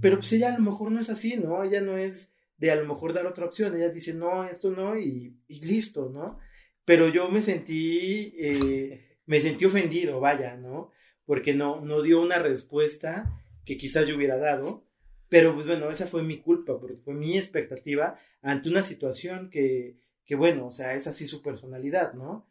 [0.00, 1.62] pero pues ella a lo mejor no es así, ¿no?
[1.62, 4.98] Ella no es de a lo mejor dar otra opción, ella dice, no, esto no,
[4.98, 6.38] y, y listo, ¿no?
[6.84, 10.90] Pero yo me sentí, eh, me sentí ofendido, vaya, ¿no?
[11.24, 13.32] Porque no, no dio una respuesta
[13.64, 14.84] que quizás yo hubiera dado,
[15.28, 19.96] pero pues bueno, esa fue mi culpa, porque fue mi expectativa ante una situación que,
[20.24, 22.49] que bueno, o sea, es así su personalidad, ¿no?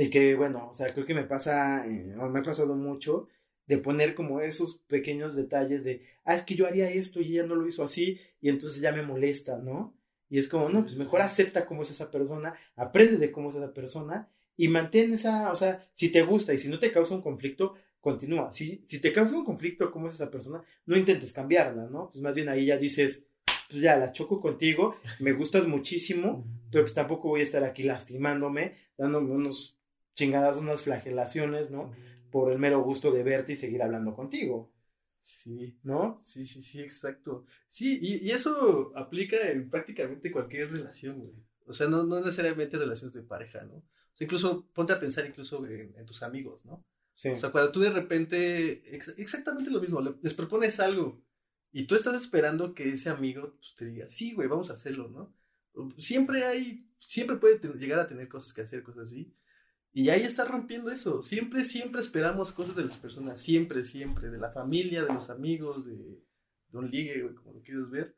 [0.00, 3.26] Y que bueno, o sea, creo que me pasa, eh, me ha pasado mucho
[3.66, 7.42] de poner como esos pequeños detalles de, ah, es que yo haría esto y ella
[7.42, 9.98] no lo hizo así, y entonces ya me molesta, ¿no?
[10.30, 13.56] Y es como, no, pues mejor acepta cómo es esa persona, aprende de cómo es
[13.56, 17.16] esa persona y mantén esa, o sea, si te gusta y si no te causa
[17.16, 18.52] un conflicto, continúa.
[18.52, 22.08] Si, si te causa un conflicto cómo es esa persona, no intentes cambiarla, ¿no?
[22.10, 23.24] Pues más bien ahí ya dices,
[23.68, 27.82] pues ya la choco contigo, me gustas muchísimo, pero pues tampoco voy a estar aquí
[27.82, 29.77] lastimándome, dándome unos
[30.18, 31.92] chingadas, unas flagelaciones, ¿no?
[32.30, 34.72] por el mero gusto de verte y seguir hablando contigo.
[35.18, 35.78] Sí.
[35.82, 36.16] ¿No?
[36.18, 37.44] Sí, sí, sí, exacto.
[37.66, 41.34] Sí, y, eso aplica en prácticamente cualquier relación, güey.
[41.66, 43.76] O sea, no, no necesariamente relaciones de pareja, ¿no?
[43.76, 46.84] O sea, incluso ponte a pensar incluso en, tus amigos, ¿no?
[47.14, 47.30] Sí.
[47.30, 51.20] O sea, cuando tú de repente, exactamente lo mismo, les propones algo
[51.72, 55.08] y tú estás esperando que ese amigo pues, te diga, sí, güey, vamos a hacerlo,
[55.08, 55.34] ¿no?
[55.98, 59.34] Siempre hay, siempre puede llegar a tener cosas que hacer, cosas así.
[59.92, 61.22] Y ahí está rompiendo eso.
[61.22, 63.40] Siempre, siempre esperamos cosas de las personas.
[63.40, 64.30] Siempre, siempre.
[64.30, 66.22] De la familia, de los amigos, de,
[66.72, 68.16] un ligue, como lo quieres ver.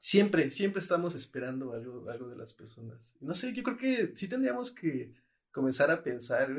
[0.00, 3.16] Siempre, siempre estamos esperando algo, algo de las personas.
[3.20, 5.12] No sé, yo creo que sí tendríamos que
[5.50, 6.50] comenzar a pensar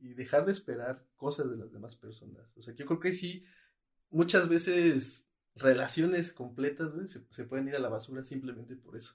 [0.00, 2.52] y, dejar de esperar cosas de las demás personas.
[2.56, 3.44] O sea, yo creo que sí,
[4.10, 9.14] muchas veces relaciones completas se, se pueden ir a la basura simplemente por eso.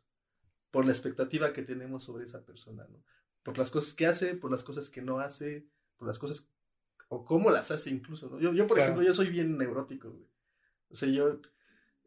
[0.71, 3.03] Por la expectativa que tenemos sobre esa persona, ¿no?
[3.45, 6.49] Por las cosas que hace, por las cosas que no hace, por las cosas
[7.09, 8.39] o cómo las hace incluso, ¿no?
[8.39, 10.27] Yo, yo por ejemplo, yo soy bien neurótico, güey.
[10.89, 11.39] O sea, yo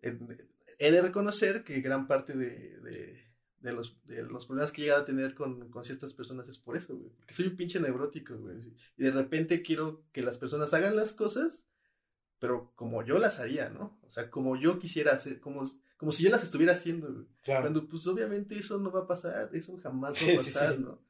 [0.03, 2.81] he de reconocer que gran parte de,
[3.61, 6.59] de, los, de los problemas que he llegado a tener con, con ciertas personas es
[6.59, 7.12] por eso, güey.
[7.12, 8.57] Porque soy un pinche neurótico, güey.
[8.96, 11.68] Y de repente quiero que las personas hagan las cosas,
[12.40, 13.96] pero como yo las haría, ¿no?
[14.03, 15.62] O sea, como yo quisiera hacer, como,
[15.96, 17.27] como si yo las estuviera haciendo, güey.
[17.44, 17.62] Claro.
[17.62, 21.07] Cuando, pues, obviamente eso no va a pasar, eso jamás va a pasar, ¿no?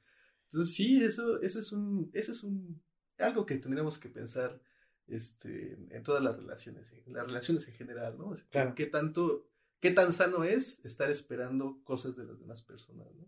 [0.50, 2.82] Entonces, sí, eso, eso es un, eso es un,
[3.18, 4.60] algo que tendríamos que pensar
[5.06, 8.34] este, en todas las relaciones, en las relaciones en general, ¿no?
[8.50, 8.74] Claro.
[8.74, 9.46] ¿Qué tanto,
[9.80, 13.26] qué tan sano es estar esperando cosas de las demás personas, ¿no?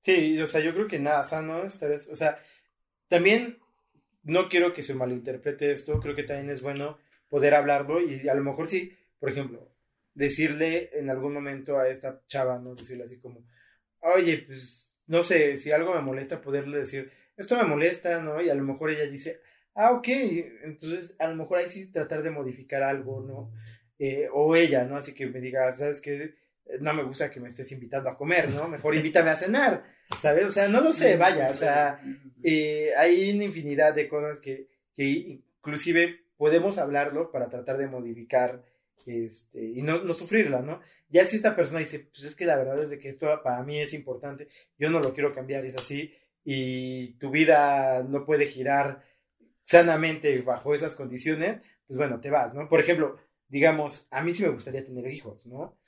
[0.00, 2.38] Sí, o sea, yo creo que nada sano estar, o sea,
[3.08, 3.58] también
[4.22, 8.34] no quiero que se malinterprete esto, creo que también es bueno poder hablarlo y a
[8.34, 9.72] lo mejor sí, por ejemplo,
[10.14, 12.74] decirle en algún momento a esta chava, ¿no?
[12.74, 13.44] Decirle así como,
[14.00, 18.40] oye, pues no sé, si algo me molesta, poderle decir, esto me molesta, ¿no?
[18.40, 19.40] Y a lo mejor ella dice,
[19.74, 20.08] ah, ok,
[20.64, 23.50] entonces a lo mejor ahí sí tratar de modificar algo, ¿no?
[23.98, 24.96] Eh, o ella, ¿no?
[24.96, 26.34] Así que me diga, ¿sabes qué?
[26.80, 28.68] No me gusta que me estés invitando a comer, ¿no?
[28.68, 29.84] Mejor invítame a cenar,
[30.18, 30.46] ¿sabes?
[30.46, 32.00] O sea, no lo sé, vaya, o sea,
[32.42, 38.62] eh, hay una infinidad de cosas que, que inclusive podemos hablarlo para tratar de modificar
[39.06, 40.80] este, y no, no sufrirla, ¿no?
[41.08, 43.62] Ya si esta persona dice, pues es que la verdad es de que esto para
[43.62, 48.46] mí es importante, yo no lo quiero cambiar, es así, y tu vida no puede
[48.46, 49.04] girar
[49.64, 52.68] sanamente bajo esas condiciones, pues bueno, te vas, ¿no?
[52.68, 53.18] Por ejemplo,
[53.48, 55.78] digamos, a mí sí me gustaría tener hijos, ¿no?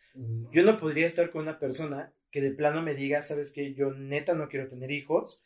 [0.51, 3.93] Yo no podría estar con una persona que de plano me diga, sabes que yo
[3.93, 5.45] neta no quiero tener hijos,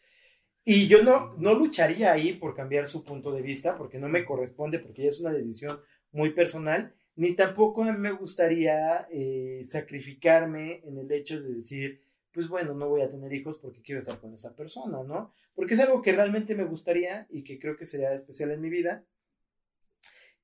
[0.64, 4.24] y yo no, no lucharía ahí por cambiar su punto de vista, porque no me
[4.24, 9.64] corresponde, porque ya es una decisión muy personal, ni tampoco a mí me gustaría eh,
[9.68, 12.00] sacrificarme en el hecho de decir,
[12.32, 15.32] pues bueno, no voy a tener hijos porque quiero estar con esa persona, ¿no?
[15.54, 18.70] Porque es algo que realmente me gustaría y que creo que sería especial en mi
[18.70, 19.04] vida.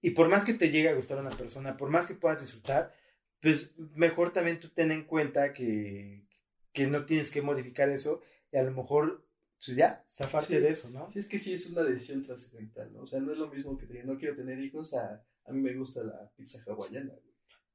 [0.01, 2.95] Y por más que te llegue a gustar una persona, por más que puedas disfrutar,
[3.41, 6.25] pues mejor también tú ten en cuenta que,
[6.73, 9.27] que no tienes que modificar eso y a lo mejor
[9.64, 11.11] pues ya, zafarte de eso, ¿no?
[11.11, 13.03] Sí, es que sí es una decisión trascendental, ¿no?
[13.03, 15.61] O sea, no es lo mismo que te no quiero tener hijos, a, a mí
[15.61, 17.12] me gusta la pizza hawaiana,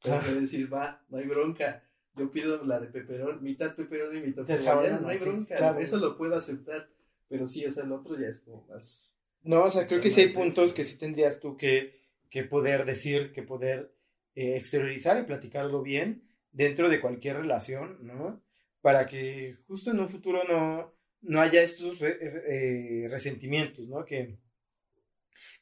[0.02, 1.84] Tengo que decir, va, no hay bronca.
[2.16, 6.18] Yo pido la de peperón, mitad peperón y mitad hawaiana, no hay bronca, eso lo
[6.18, 6.90] puedo aceptar.
[7.28, 9.12] Pero sí, o sea, el otro ya es como más...
[9.42, 12.00] No, o sea, creo que sí hay puntos que sí tendrías tú que,
[12.30, 13.94] que poder decir, que poder
[14.36, 18.44] eh, exteriorizar y platicarlo bien dentro de cualquier relación, ¿no?
[18.82, 24.06] Para que justo en un futuro no, no haya estos eh, resentimientos, ¿no?
[24.06, 24.38] Que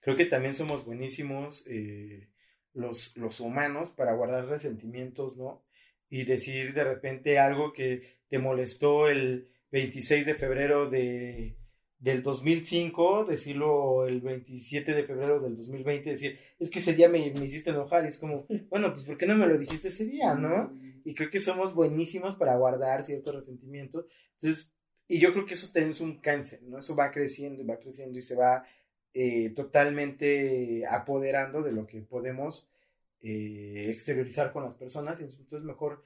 [0.03, 2.27] creo que también somos buenísimos eh,
[2.73, 5.63] los, los humanos para guardar resentimientos, ¿no?
[6.09, 11.55] Y decir de repente algo que te molestó el 26 de febrero de,
[11.97, 17.31] del 2005, decirlo el 27 de febrero del 2020, decir, es que ese día me,
[17.31, 20.05] me, hiciste enojar, y es como, bueno, pues ¿por qué no me lo dijiste ese
[20.05, 20.65] día, no?
[20.67, 21.01] Mm.
[21.05, 24.05] Y creo que somos buenísimos para guardar ciertos resentimientos.
[24.33, 24.73] Entonces,
[25.07, 26.79] y yo creo que eso es un cáncer, ¿no?
[26.79, 28.65] Eso va creciendo y va creciendo y se va
[29.13, 32.69] eh, totalmente apoderando de lo que podemos
[33.21, 35.19] eh, exteriorizar con las personas.
[35.19, 36.03] Y entonces mejor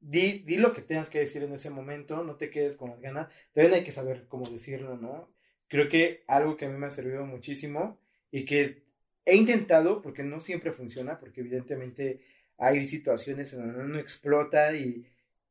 [0.00, 3.00] di, di lo que tengas que decir en ese momento, no te quedes con las
[3.00, 3.28] ganas.
[3.52, 5.28] También hay que saber cómo decirlo, ¿no?
[5.68, 7.98] Creo que algo que a mí me ha servido muchísimo
[8.30, 8.82] y que
[9.24, 12.20] he intentado, porque no siempre funciona, porque evidentemente
[12.56, 15.06] hay situaciones en donde uno explota y,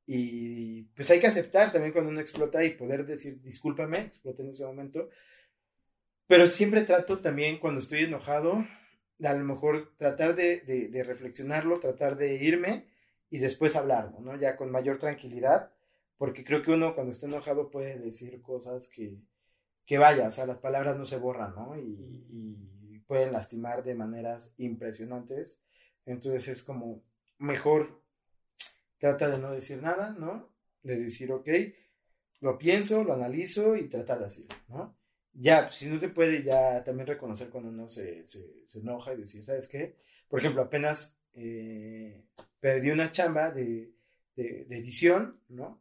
[0.08, 4.50] y pues hay que aceptar también cuando uno explota y poder decir, discúlpame, exploté en
[4.50, 5.10] ese momento.
[6.28, 8.66] Pero siempre trato también cuando estoy enojado,
[9.24, 12.86] a lo mejor tratar de, reflexionarlo, tratar de irme
[13.30, 14.36] y después hablarlo, ¿no?
[14.38, 15.72] Ya con mayor tranquilidad,
[16.18, 19.18] porque creo que uno cuando está enojado puede decir cosas que,
[19.86, 21.78] que vaya, o sea, las palabras no se borran, ¿no?
[21.78, 25.64] Y, y pueden lastimar de maneras impresionantes.
[26.06, 27.04] Entonces es como
[27.38, 28.02] mejor
[28.98, 30.50] trata de no decir nada, ¿no?
[30.84, 31.48] De decir, ok,
[32.42, 34.97] lo pienso, lo analizo y tratar de hacerlo, ¿no?
[35.40, 39.18] Ya, si no se puede, ya también reconocer cuando uno se, se, se enoja y
[39.18, 39.96] decir, ¿sabes qué?
[40.28, 42.24] Por ejemplo, apenas eh,
[42.60, 43.92] perdí una chamba de,
[44.36, 45.80] de, edición, ¿no?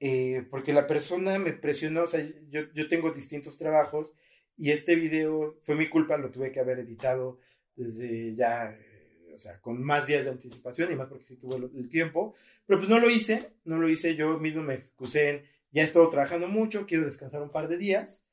[0.00, 4.16] Eh, porque la persona me presionó, o sea, yo, yo, tengo distintos trabajos
[4.56, 7.38] y este video fue mi culpa, lo tuve que haber editado
[7.76, 11.56] desde ya, eh, o sea, con más días de anticipación y más porque sí tuve
[11.56, 12.34] el, tiempo,
[12.66, 15.84] pero pues no lo hice, no lo hice, yo mismo me excusé en, ya he
[15.84, 18.26] estado trabajando mucho, quiero descansar un par de días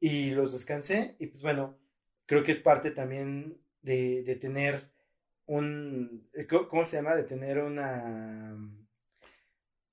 [0.00, 1.78] y los descansé y pues bueno,
[2.26, 4.90] creo que es parte también de, de tener
[5.46, 7.14] un, eh, ¿cómo se llama?
[7.14, 8.56] De tener una,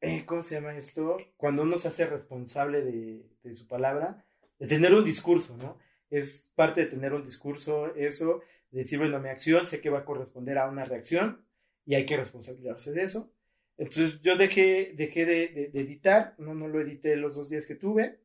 [0.02, 1.18] eh, ¿cómo se llama esto?
[1.38, 4.26] Cuando uno se hace responsable de, de, su palabra,
[4.60, 5.78] de tener un discurso, ¿no?
[6.10, 8.42] Es parte de tener un discurso, eso,
[8.72, 11.46] de decir, bueno, mi acción sé que va a corresponder a una reacción
[11.86, 13.32] y hay que responsabilizarse de eso.
[13.78, 17.76] Entonces yo dejé, dejé de, de, editar, no, no lo edité los dos días que
[17.76, 18.20] tuve.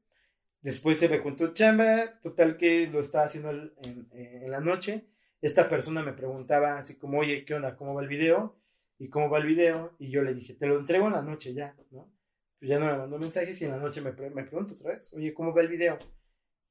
[0.61, 5.09] Después se me juntó chamba, total que lo estaba haciendo en, en la noche
[5.41, 7.77] esta persona me preguntaba así como, oye, ¿qué onda?
[7.77, 8.61] ¿Cómo va el video?
[8.99, 9.95] ¿Y cómo va el video?
[9.99, 12.13] Y yo le dije, te lo entrego en la noche ya, ¿no?
[12.59, 15.13] Pues ya no me mandó mensajes y en la noche me, me pregunto otra vez,
[15.15, 15.97] oye, ¿cómo va el video?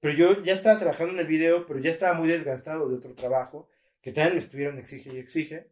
[0.02, 3.16] Pero yo ya estaba trabajando en el video, pero ya estaba muy desgastado de otro
[3.16, 3.70] trabajo,
[4.02, 5.72] que también estuvieron exige y exige.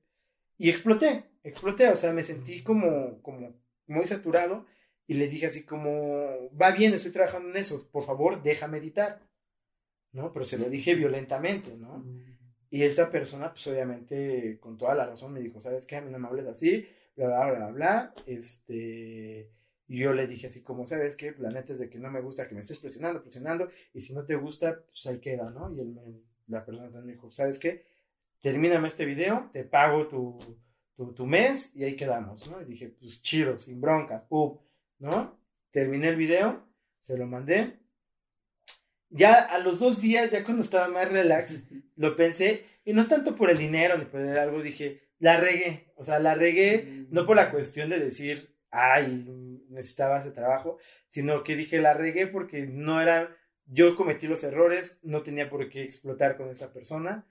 [0.58, 4.66] Y exploté, exploté, o sea, me sentí como, como muy saturado
[5.08, 9.22] y le dije así como, va bien, estoy trabajando en eso, por favor, déjame editar,
[10.12, 10.32] ¿no?
[10.34, 12.04] Pero se lo dije violentamente, ¿no?
[12.70, 15.98] Y esta persona, pues obviamente, con toda la razón, me dijo, ¿sabes qué?
[15.98, 19.52] A mí no me hables así, bla, bla, bla, bla, este...
[19.88, 21.36] Y yo le dije así como, ¿sabes qué?
[21.38, 24.14] La neta es de que no me gusta que me estés presionando, presionando, y si
[24.14, 25.72] no te gusta, pues ahí queda, ¿no?
[25.72, 27.86] Y él la persona también me dijo, ¿sabes qué?
[28.42, 30.38] Termíname este video, te pago tu,
[30.96, 32.62] tu, tu, mes y ahí quedamos, ¿no?
[32.62, 34.58] Y dije, pues chido, sin broncas, pum,
[35.06, 35.40] ¿no?
[35.72, 36.68] Terminé el video,
[37.00, 37.78] se lo mandé,
[39.10, 41.64] ya a los dos días, ya cuando estaba más relax,
[41.96, 46.04] lo pensé, y no tanto por el dinero ni por algo, dije, la regué, o
[46.04, 49.26] sea, la regué, no por la cuestión de decir, ay,
[49.70, 55.00] necesitaba ese trabajo, sino que dije, la regué porque no era, yo cometí los errores,
[55.04, 57.28] no tenía por qué explotar con esa persona,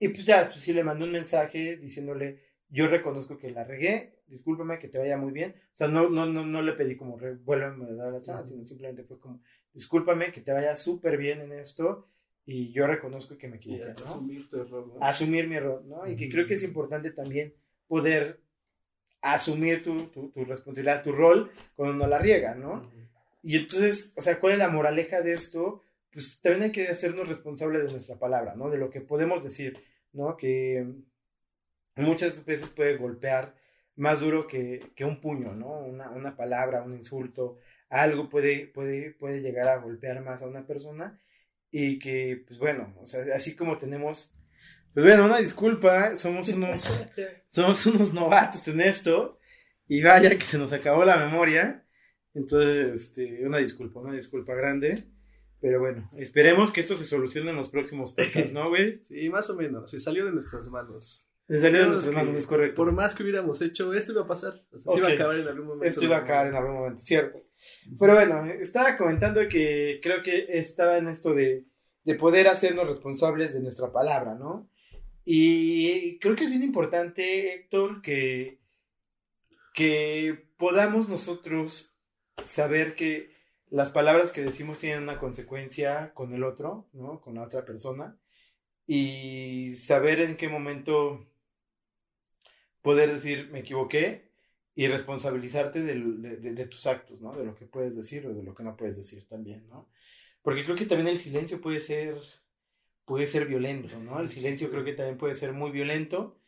[0.00, 2.42] y pues ya, pues sí le mandé un mensaje diciéndole,
[2.72, 6.24] yo reconozco que la regué, discúlpame, que te vaya muy bien, o sea, no, no,
[6.24, 9.42] no, no le pedí como, vuélveme a dar la chance, sino simplemente fue como,
[9.74, 12.08] discúlpame, que te vaya súper bien en esto
[12.46, 14.06] y yo reconozco que me equivoqué, ¿no?
[14.06, 15.04] Asumir tu error, ¿no?
[15.04, 16.06] Asumir mi error, ¿no?
[16.06, 17.54] Y que creo que es importante también
[17.86, 18.40] poder
[19.20, 22.90] asumir tu, tu, responsabilidad, tu rol cuando no la riega, ¿no?
[23.42, 25.82] Y entonces, o sea, ¿cuál es la moraleja de esto?
[26.10, 28.70] Pues también hay que hacernos responsables de nuestra palabra, ¿no?
[28.70, 29.78] De lo que podemos decir,
[30.12, 30.38] ¿no?
[30.38, 30.86] Que
[31.96, 33.54] muchas veces puede golpear
[33.96, 35.78] más duro que, que un puño, ¿no?
[35.80, 40.66] Una, una palabra, un insulto, algo puede, puede, puede llegar a golpear más a una
[40.66, 41.20] persona
[41.70, 44.34] y que, pues bueno, o sea, así como tenemos,
[44.94, 47.06] pues bueno, una disculpa, somos unos,
[47.48, 49.38] somos unos novatos en esto
[49.88, 51.82] y vaya que se nos acabó la memoria,
[52.34, 55.04] entonces, este, una disculpa, una disculpa grande.
[55.60, 59.00] Pero bueno, esperemos que esto se solucione en los próximos podcasts, ¿no, güey?
[59.04, 59.90] Sí, más o menos.
[59.90, 61.28] Se salió de nuestras manos.
[61.48, 62.76] Es correcto.
[62.76, 64.62] Por más que hubiéramos hecho, esto iba a pasar.
[64.72, 65.86] O sea, iba a acabar en algún momento.
[65.86, 67.38] Esto iba a acabar en algún momento, cierto.
[67.98, 71.64] Pero bueno, estaba comentando que creo que estaba en esto de,
[72.04, 74.68] de poder hacernos responsables de nuestra palabra, ¿no?
[75.24, 78.58] Y creo que es bien importante, Héctor, que,
[79.74, 81.94] que podamos nosotros
[82.44, 83.30] saber que
[83.70, 87.20] las palabras que decimos tienen una consecuencia con el otro, ¿no?
[87.20, 88.18] Con la otra persona.
[88.86, 91.31] Y saber en qué momento
[92.82, 94.32] poder decir, me equivoqué,
[94.74, 97.36] y responsabilizarte de, tus actos, ¿no?
[97.36, 99.88] De lo que puedes decir o de lo que no puedes decir también, ¿no?
[100.42, 102.16] Porque creo que también el silencio puede ser,
[103.04, 104.20] puede ser violento, ¿no?
[104.20, 106.38] El silencio creo que también puede ser muy violento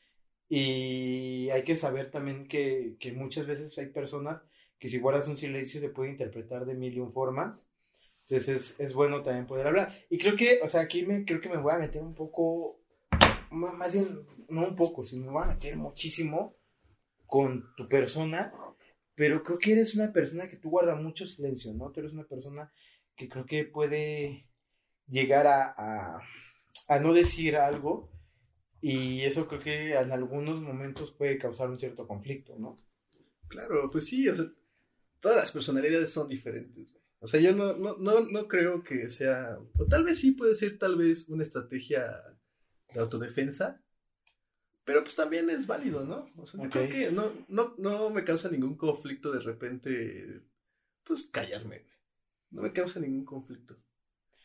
[0.48, 4.42] y hay que saber también que, que muchas veces hay personas
[4.78, 7.68] que si guardas un silencio se puede interpretar de mil y un formas.
[8.26, 9.92] Entonces es, bueno también poder hablar.
[10.08, 12.80] Y creo que, o sea, aquí me, creo que me voy a meter un poco,
[13.54, 16.56] más bien, no un poco, sino me a meter muchísimo
[17.26, 18.52] con tu persona,
[19.14, 21.90] pero creo que eres una persona que tú guardas mucho silencio, ¿no?
[21.90, 22.72] Tú eres una persona
[23.16, 24.48] que creo que puede
[25.06, 26.20] llegar a, a,
[26.88, 28.10] a no decir algo
[28.80, 32.76] y eso creo que en algunos momentos puede causar un cierto conflicto, ¿no?
[33.48, 34.44] Claro, pues sí, o sea,
[35.20, 36.94] todas las personalidades son diferentes.
[37.20, 40.54] O sea, yo no, no, no, no creo que sea, o tal vez sí puede
[40.54, 42.04] ser tal vez una estrategia
[42.94, 43.80] de autodefensa,
[44.84, 46.30] pero pues también es válido, ¿no?
[46.36, 50.40] O sea, creo que no, no, no me causa ningún conflicto de repente,
[51.04, 51.84] pues callarme,
[52.50, 53.76] No me causa ningún conflicto.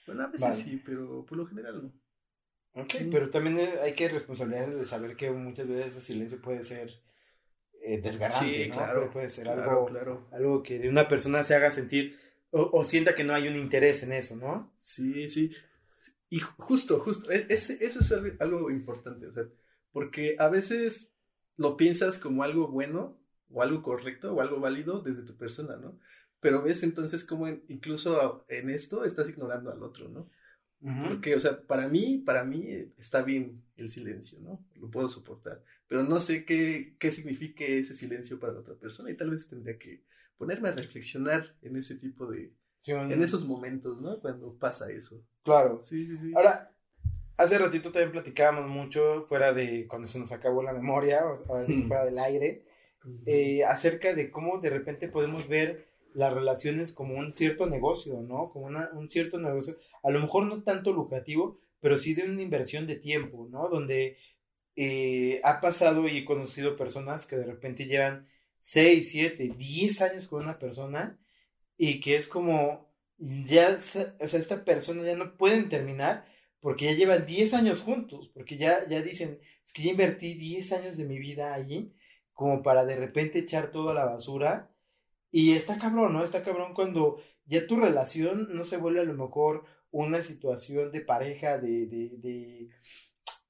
[0.05, 2.81] Bueno, a veces sí, pero por lo general no.
[2.81, 7.01] Ok, pero también hay que responsabilidad de saber que muchas veces ese silencio puede ser
[7.81, 9.89] eh, desgarrante, sí, Claro, puede, ser algo,
[10.31, 12.17] algo que una persona se haga sentir
[12.51, 14.73] o, sienta que no hay un interés en eso, ¿no?
[14.81, 15.51] Sí, sí.
[16.29, 19.45] Y justo, justo, e, eso es algo importante, o sea,
[19.91, 21.11] porque a veces
[21.57, 23.19] lo piensas como algo bueno
[23.49, 25.99] o algo correcto o algo válido desde tu persona, ¿no?
[26.39, 30.29] Pero ves entonces como incluso en esto estás ignorando al otro, ¿no?
[30.81, 34.65] Porque, o sea, para mí, para mí está bien el silencio, ¿no?
[34.75, 39.11] Lo puedo soportar, pero no sé qué, qué signifique ese silencio para la otra persona
[39.11, 40.05] y tal vez tendría que
[40.37, 42.53] ponerme a reflexionar en ese tipo de,
[42.85, 44.19] en esos momentos, ¿no?
[44.19, 45.21] Cuando pasa eso.
[45.43, 45.81] Claro.
[45.81, 46.31] Sí, sí, sí.
[46.35, 46.71] Ahora,
[47.37, 52.05] hace ratito también platicábamos mucho, fuera de cuando se nos acabó la memoria, o, fuera
[52.05, 52.63] del aire,
[53.25, 58.49] eh, acerca de cómo de repente podemos ver las relaciones como un cierto negocio, ¿no?
[58.49, 62.87] Como un cierto negocio, a lo mejor no tanto lucrativo, pero sí de una inversión
[62.87, 63.69] de tiempo, ¿no?
[63.69, 64.17] Donde
[64.75, 68.27] eh, ha pasado y he conocido personas que de repente llevan
[68.59, 71.17] 6, 7, 10 años con una persona
[71.79, 76.25] y que es como, ya, o sea, esta persona ya no pueden terminar
[76.59, 80.73] porque ya llevan 10 años juntos, porque ya, ya dicen, es que ya invertí 10
[80.73, 81.95] años de mi vida allí,
[82.33, 84.69] como para de repente echar todo a la basura
[85.31, 86.23] y está cabrón, ¿no?
[86.23, 90.99] Está cabrón cuando ya tu relación no se vuelve a lo mejor una situación de
[90.99, 92.69] pareja, de, de, de,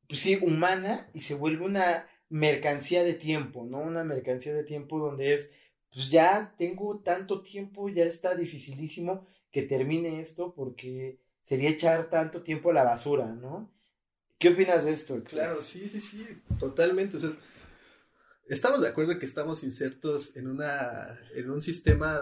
[0.07, 3.79] pues sí, humana, y se vuelve una mercancía de tiempo, ¿no?
[3.79, 5.51] Una mercancía de tiempo donde es,
[5.93, 12.41] pues ya tengo tanto tiempo, ya está dificilísimo que termine esto porque sería echar tanto
[12.41, 13.71] tiempo a la basura, ¿no?
[14.37, 15.21] ¿Qué opinas de esto?
[15.23, 16.25] Claro, sí, sí, sí,
[16.57, 17.17] totalmente.
[18.47, 22.21] Estamos de acuerdo que estamos insertos en una en un sistema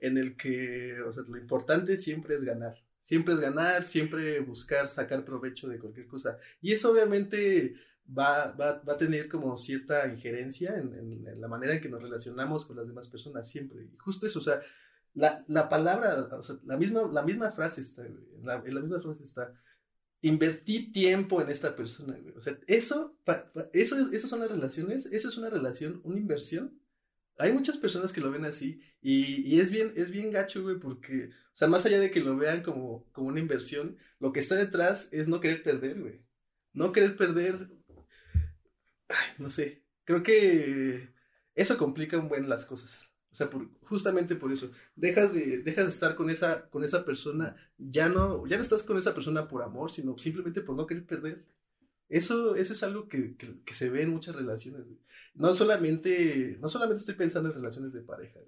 [0.00, 4.86] en el que o sea, lo importante siempre es ganar siempre es ganar siempre buscar
[4.86, 7.74] sacar provecho de cualquier cosa y eso obviamente
[8.16, 12.66] va, va, va a tener como cierta injerencia en, la manera en que nos relacionamos
[12.66, 14.60] con las demás personas siempre y justo eso o sea
[15.14, 19.22] la, la palabra o sea, la misma la misma frase está en la, misma frase
[19.22, 19.54] está
[20.22, 22.18] invertí tiempo en esta persona.
[22.36, 23.16] O sea, eso,
[23.72, 26.78] eso, eso son las relaciones, eso es una relación, una inversión.
[27.38, 30.78] Hay muchas personas que lo ven así y, y, es bien, es bien gacho, güey,
[30.78, 34.40] porque, o sea, más allá de que lo vean como, como una inversión, lo que
[34.40, 36.20] está detrás es no querer perder, güey.
[36.72, 37.70] No querer perder,
[39.38, 41.12] no sé, creo que
[41.54, 43.10] eso complica un buen las cosas.
[43.32, 43.48] O sea,
[43.82, 44.72] justamente por eso.
[44.96, 47.56] Dejas de, dejas de estar con esa, con esa persona.
[47.78, 51.06] Ya no, ya no estás con esa persona por amor, sino simplemente por no querer
[51.06, 51.46] perder.
[52.08, 53.36] Eso, eso es algo que,
[53.72, 54.84] se ve en muchas relaciones.
[55.34, 58.40] No solamente, no solamente estoy pensando en relaciones de pareja.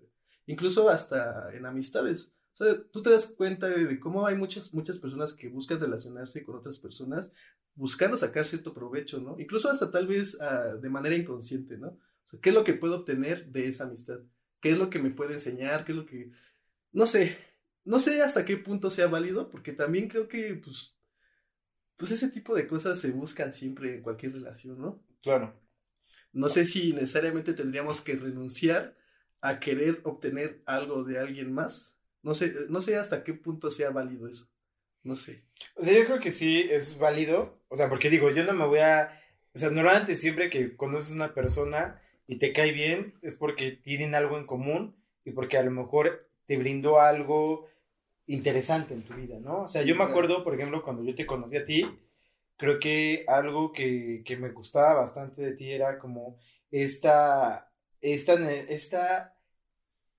[0.47, 2.33] incluso hasta en amistades.
[2.53, 6.45] O sea, tú te das cuenta de cómo hay muchas, muchas personas que buscan relacionarse
[6.45, 7.33] con otras personas
[7.75, 9.39] buscando sacar cierto provecho, ¿no?
[9.39, 11.89] Incluso hasta tal vez ah, de manera inconsciente, ¿no?
[11.89, 14.21] O sea, ¿qué es lo que puedo obtener de esa amistad?
[14.61, 15.85] ¿Qué es lo que me puede enseñar?
[15.85, 16.31] ¿Qué es lo que...
[16.93, 17.37] No sé,
[17.85, 20.99] no sé hasta qué punto sea válido, porque también creo que, pues,
[21.97, 25.03] pues ese tipo de cosas se buscan siempre en cualquier relación, ¿no?
[25.23, 25.59] Claro.
[26.33, 28.97] No sé si necesariamente tendríamos que renunciar
[29.41, 31.91] a querer obtener algo de alguien más.
[32.23, 34.49] No sé, no sé hasta qué punto sea válido eso.
[35.03, 35.43] No sé.
[35.75, 37.59] O sea, yo creo que sí es válido.
[37.68, 39.20] O sea, porque digo, yo no me voy a.
[39.55, 43.73] O sea, normalmente siempre que conoces a una persona y te cae bien, es porque
[43.73, 47.68] tienen algo en común y porque a lo mejor te brindó algo
[48.27, 49.62] interesante en tu vida, ¿no?
[49.62, 51.87] O sea, yo me acuerdo, por ejemplo, cuando yo te conocí a ti,
[52.57, 56.39] creo que algo que, que me gustaba bastante de ti era como
[56.70, 57.70] esta,
[58.01, 59.35] esta, esta,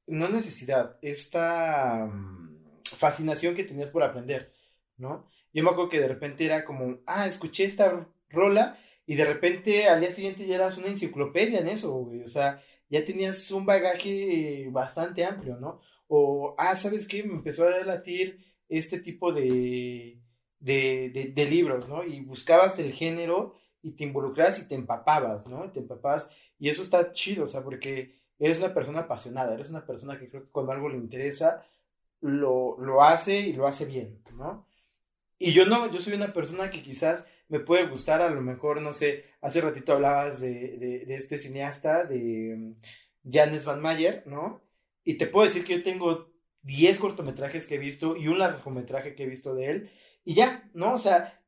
[0.08, 4.54] no necesidad, esta mm, fascinación que tenías por aprender,
[4.98, 5.28] ¿no?
[5.54, 9.88] Yo me acuerdo que de repente era como, ah, escuché esta rola y de repente
[9.88, 13.66] al día siguiente ya eras una enciclopedia en eso, güey, o sea, ya tenías un
[13.66, 15.82] bagaje bastante amplio, ¿no?
[16.08, 17.24] O, ah, ¿sabes qué?
[17.24, 18.40] Me empezó a latir
[18.70, 20.20] este tipo de,
[20.60, 22.04] de, de, libros, ¿no?
[22.04, 25.72] Y buscabas el género y te involucrabas y te empapabas, ¿no?
[25.72, 29.86] Te empapabas y eso está chido, o sea, porque eres una persona apasionada, eres una
[29.86, 31.66] persona que creo que cuando algo le interesa,
[32.22, 34.68] lo, lo hace y lo hace bien, ¿no?
[35.38, 38.82] Y yo no, yo soy una persona que quizás me puede gustar, a lo mejor,
[38.82, 42.76] no sé, hace ratito hablabas de, de, de este cineasta, de um,
[43.30, 44.62] Janes Van Mayer, ¿no?
[45.04, 46.32] Y te puedo decir que yo tengo
[46.62, 49.92] 10 cortometrajes que he visto y un largometraje que he visto de él,
[50.24, 50.94] y ya, ¿no?
[50.94, 51.43] O sea,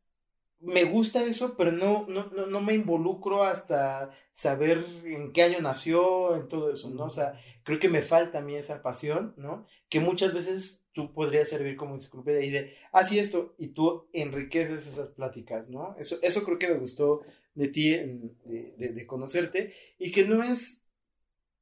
[0.65, 5.59] me gusta eso, pero no, no, no, no, me involucro hasta saber en qué año
[5.61, 7.05] nació, en todo eso, ¿no?
[7.05, 9.65] O sea, creo que me falta a mí esa pasión, ¿no?
[9.89, 14.07] Que muchas veces tú podrías servir como enciclopedia y de, ah, sí, esto, y tú
[14.13, 15.95] enriqueces esas pláticas, ¿no?
[15.99, 17.21] Eso, eso creo que me gustó
[17.53, 20.83] de ti, de, de, de conocerte, y que no es,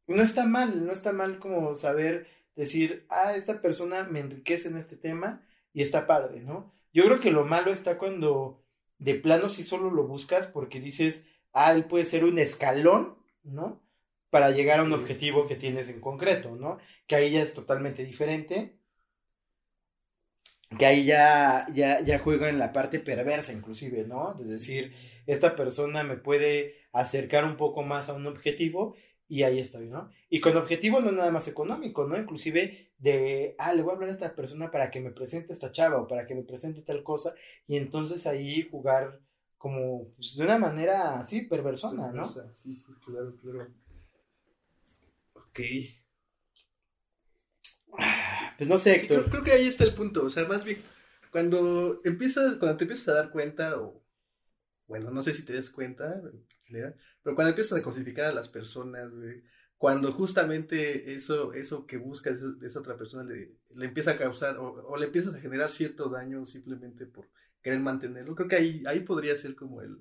[0.07, 4.77] no está mal, no está mal como saber decir, ah, esta persona me enriquece en
[4.77, 6.73] este tema y está padre, ¿no?
[6.93, 8.62] Yo creo que lo malo está cuando
[8.99, 13.81] de plano si solo lo buscas porque dices, ah, él puede ser un escalón, ¿no?
[14.29, 16.79] Para llegar a un objetivo que tienes en concreto, ¿no?
[17.07, 18.77] Que ahí ya es totalmente diferente.
[20.77, 24.35] Que ahí ya, ya, ya juega en la parte perversa, inclusive, ¿no?
[24.39, 24.93] Es decir,
[25.27, 28.95] esta persona me puede acercar un poco más a un objetivo
[29.33, 30.11] y ahí estoy, ¿no?
[30.29, 32.15] Y con objetivo no nada más económico, ¿no?
[32.15, 35.71] Inclusive de, ah, le voy a hablar a esta persona para que me presente esta
[35.71, 37.33] chava o para que me presente tal cosa
[37.65, 39.21] y entonces ahí jugar
[39.57, 42.27] como pues, de una manera así perversona, ¿no?
[42.27, 43.73] Sí, sí, claro, claro.
[45.33, 45.59] Ok.
[48.59, 49.31] Pues no sé, Héctor.
[49.31, 50.79] creo, que ahí está el punto, o sea, más bien,
[51.31, 54.02] cuando empiezas, cuando te empiezas a dar cuenta, o,
[54.93, 56.21] bueno, no sé si te das cuenta,
[56.69, 59.11] pero cuando empiezas a cosificar a las personas,
[59.75, 64.57] cuando justamente eso, eso que buscas de esa otra persona le, le empieza a causar
[64.59, 67.27] o, le empiezas a generar cierto daño simplemente por
[67.63, 69.97] querer mantenerlo, creo que ahí, ahí podría ser como el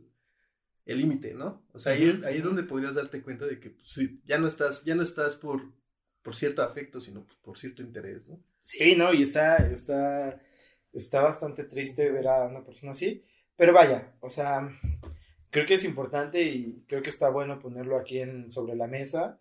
[0.84, 1.64] el límite, ¿no?
[1.72, 4.46] O sea, ahí, es, ahí es donde podrías darte cuenta de que pues, ya no
[4.46, 5.72] estás, ya no estás por,
[6.22, 8.42] por cierto afecto, sino por cierto interés, ¿no?
[8.62, 10.42] Sí, no, y está, está,
[10.92, 13.24] está bastante triste ver a una persona así,
[13.56, 14.68] pero vaya, o sea,
[15.50, 19.40] creo que es importante y creo que está bueno ponerlo aquí en, sobre la mesa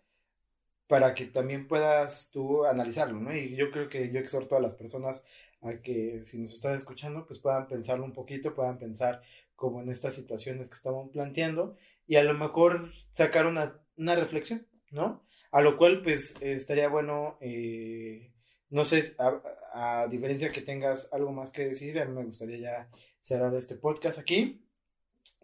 [0.86, 3.34] para que también puedas tú analizarlo, ¿no?
[3.34, 5.24] Y yo creo que yo exhorto a las personas
[5.62, 9.22] a que si nos están escuchando, pues puedan pensarlo un poquito, puedan pensar
[9.54, 14.66] como en estas situaciones que estamos planteando y a lo mejor sacar una, una reflexión,
[14.90, 15.24] ¿no?
[15.50, 18.32] A lo cual, pues, estaría bueno, eh,
[18.72, 22.58] no sé, a, a, diferencia que tengas algo más que decir, a mí me gustaría
[22.58, 24.62] ya cerrar este podcast aquí.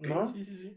[0.00, 0.34] ¿no?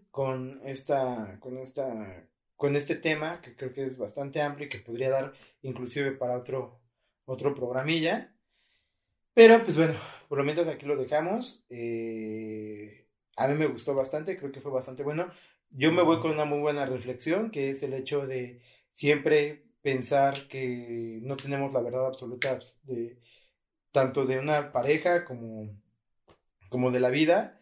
[0.09, 4.79] Con esta, con esta, con este tema que creo que es bastante amplio y que
[4.79, 6.79] podría dar inclusive para otro,
[7.25, 8.33] otro programilla.
[9.33, 9.93] Pero pues bueno,
[10.27, 11.65] por lo menos aquí lo dejamos.
[11.69, 15.31] Eh, a mí me gustó bastante, creo que fue bastante bueno.
[15.69, 20.47] Yo me voy con una muy buena reflexión, que es el hecho de siempre pensar
[20.47, 23.19] que no tenemos la verdad absoluta de
[23.91, 25.75] tanto de una pareja como,
[26.69, 27.61] como de la vida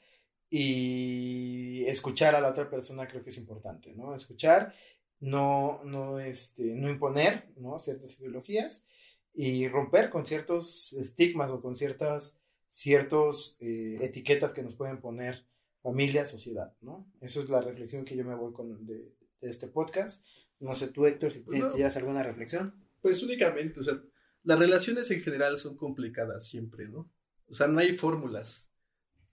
[0.50, 4.16] y escuchar a la otra persona creo que es importante, ¿no?
[4.16, 4.74] Escuchar,
[5.20, 7.80] no, no, este, no imponer, ¿no?
[7.80, 8.86] Ciertas ideologías
[9.34, 12.40] y romper con ciertos estigmas o con ciertas
[12.70, 15.46] ciertos, eh, etiquetas que nos pueden poner
[15.82, 17.12] familia, sociedad, ¿no?
[17.20, 19.12] Eso es la reflexión que yo me voy con de,
[19.42, 20.26] este podcast.
[20.60, 22.74] No sé tú, Héctor, si pues tienes alguna reflexión.
[23.02, 24.02] Pues únicamente, o sea,
[24.44, 27.10] las relaciones en general son complicadas siempre, ¿no?
[27.48, 28.70] O sea, no hay fórmulas.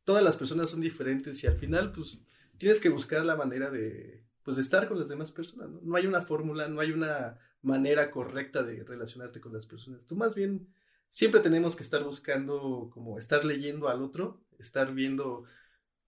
[0.05, 2.21] Todas las personas son diferentes y al final, pues,
[2.59, 5.81] tienes que buscar la manera de, pues, de estar con las demás personas, ¿no?
[5.83, 10.05] No hay una fórmula, no hay una manera correcta de relacionarte con las personas.
[10.07, 10.69] Tú más bien,
[11.09, 15.45] siempre tenemos que estar buscando, como, estar leyendo al otro, estar viendo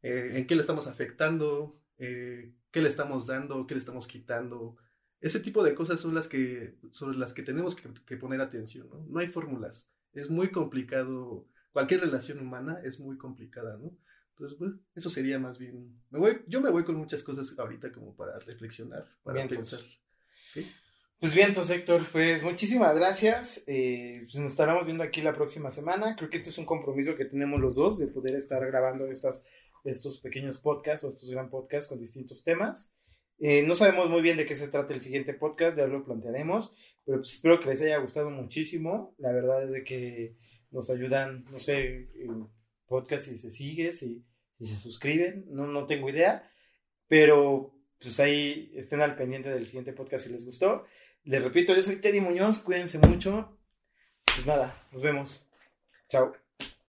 [0.03, 4.77] eh, en qué le estamos afectando, eh, qué le estamos dando, qué le estamos quitando.
[5.21, 9.05] Ese tipo de cosas son las que, sobre las que tenemos que, poner atención, ¿no?
[9.09, 9.91] No hay fórmulas.
[10.12, 11.49] Es muy complicado.
[11.73, 13.97] Cualquier relación humana es muy complicada, ¿no?
[14.31, 16.01] Entonces, eso sería más bien.
[16.11, 19.81] Me voy, yo me voy con muchas cosas ahorita como para reflexionar, para pensar.
[21.19, 23.64] Pues bien, entonces Héctor, pues muchísimas gracias.
[23.66, 26.14] Eh, pues nos estaremos viendo aquí la próxima semana.
[26.14, 29.43] Creo que esto es un compromiso que tenemos los dos de poder estar grabando estas
[29.85, 32.95] estos pequeños podcasts o estos gran podcasts con distintos temas.
[33.41, 36.74] Eh, no sabemos muy bien de qué se trata el siguiente podcast, ya lo plantearemos,
[37.05, 39.14] pero pues espero que les haya gustado muchísimo.
[39.18, 40.36] La verdad es de que
[40.70, 42.09] nos ayudan, no sé,
[42.86, 44.24] podcast si se sigue, si,
[44.59, 46.51] si se suscriben, no, no tengo idea,
[47.07, 50.84] pero pues ahí estén al pendiente del siguiente podcast si les gustó.
[51.24, 53.59] Les repito, yo soy Teddy Muñoz, cuídense mucho.
[54.24, 55.47] Pues nada, nos vemos.
[56.09, 56.47] Chao.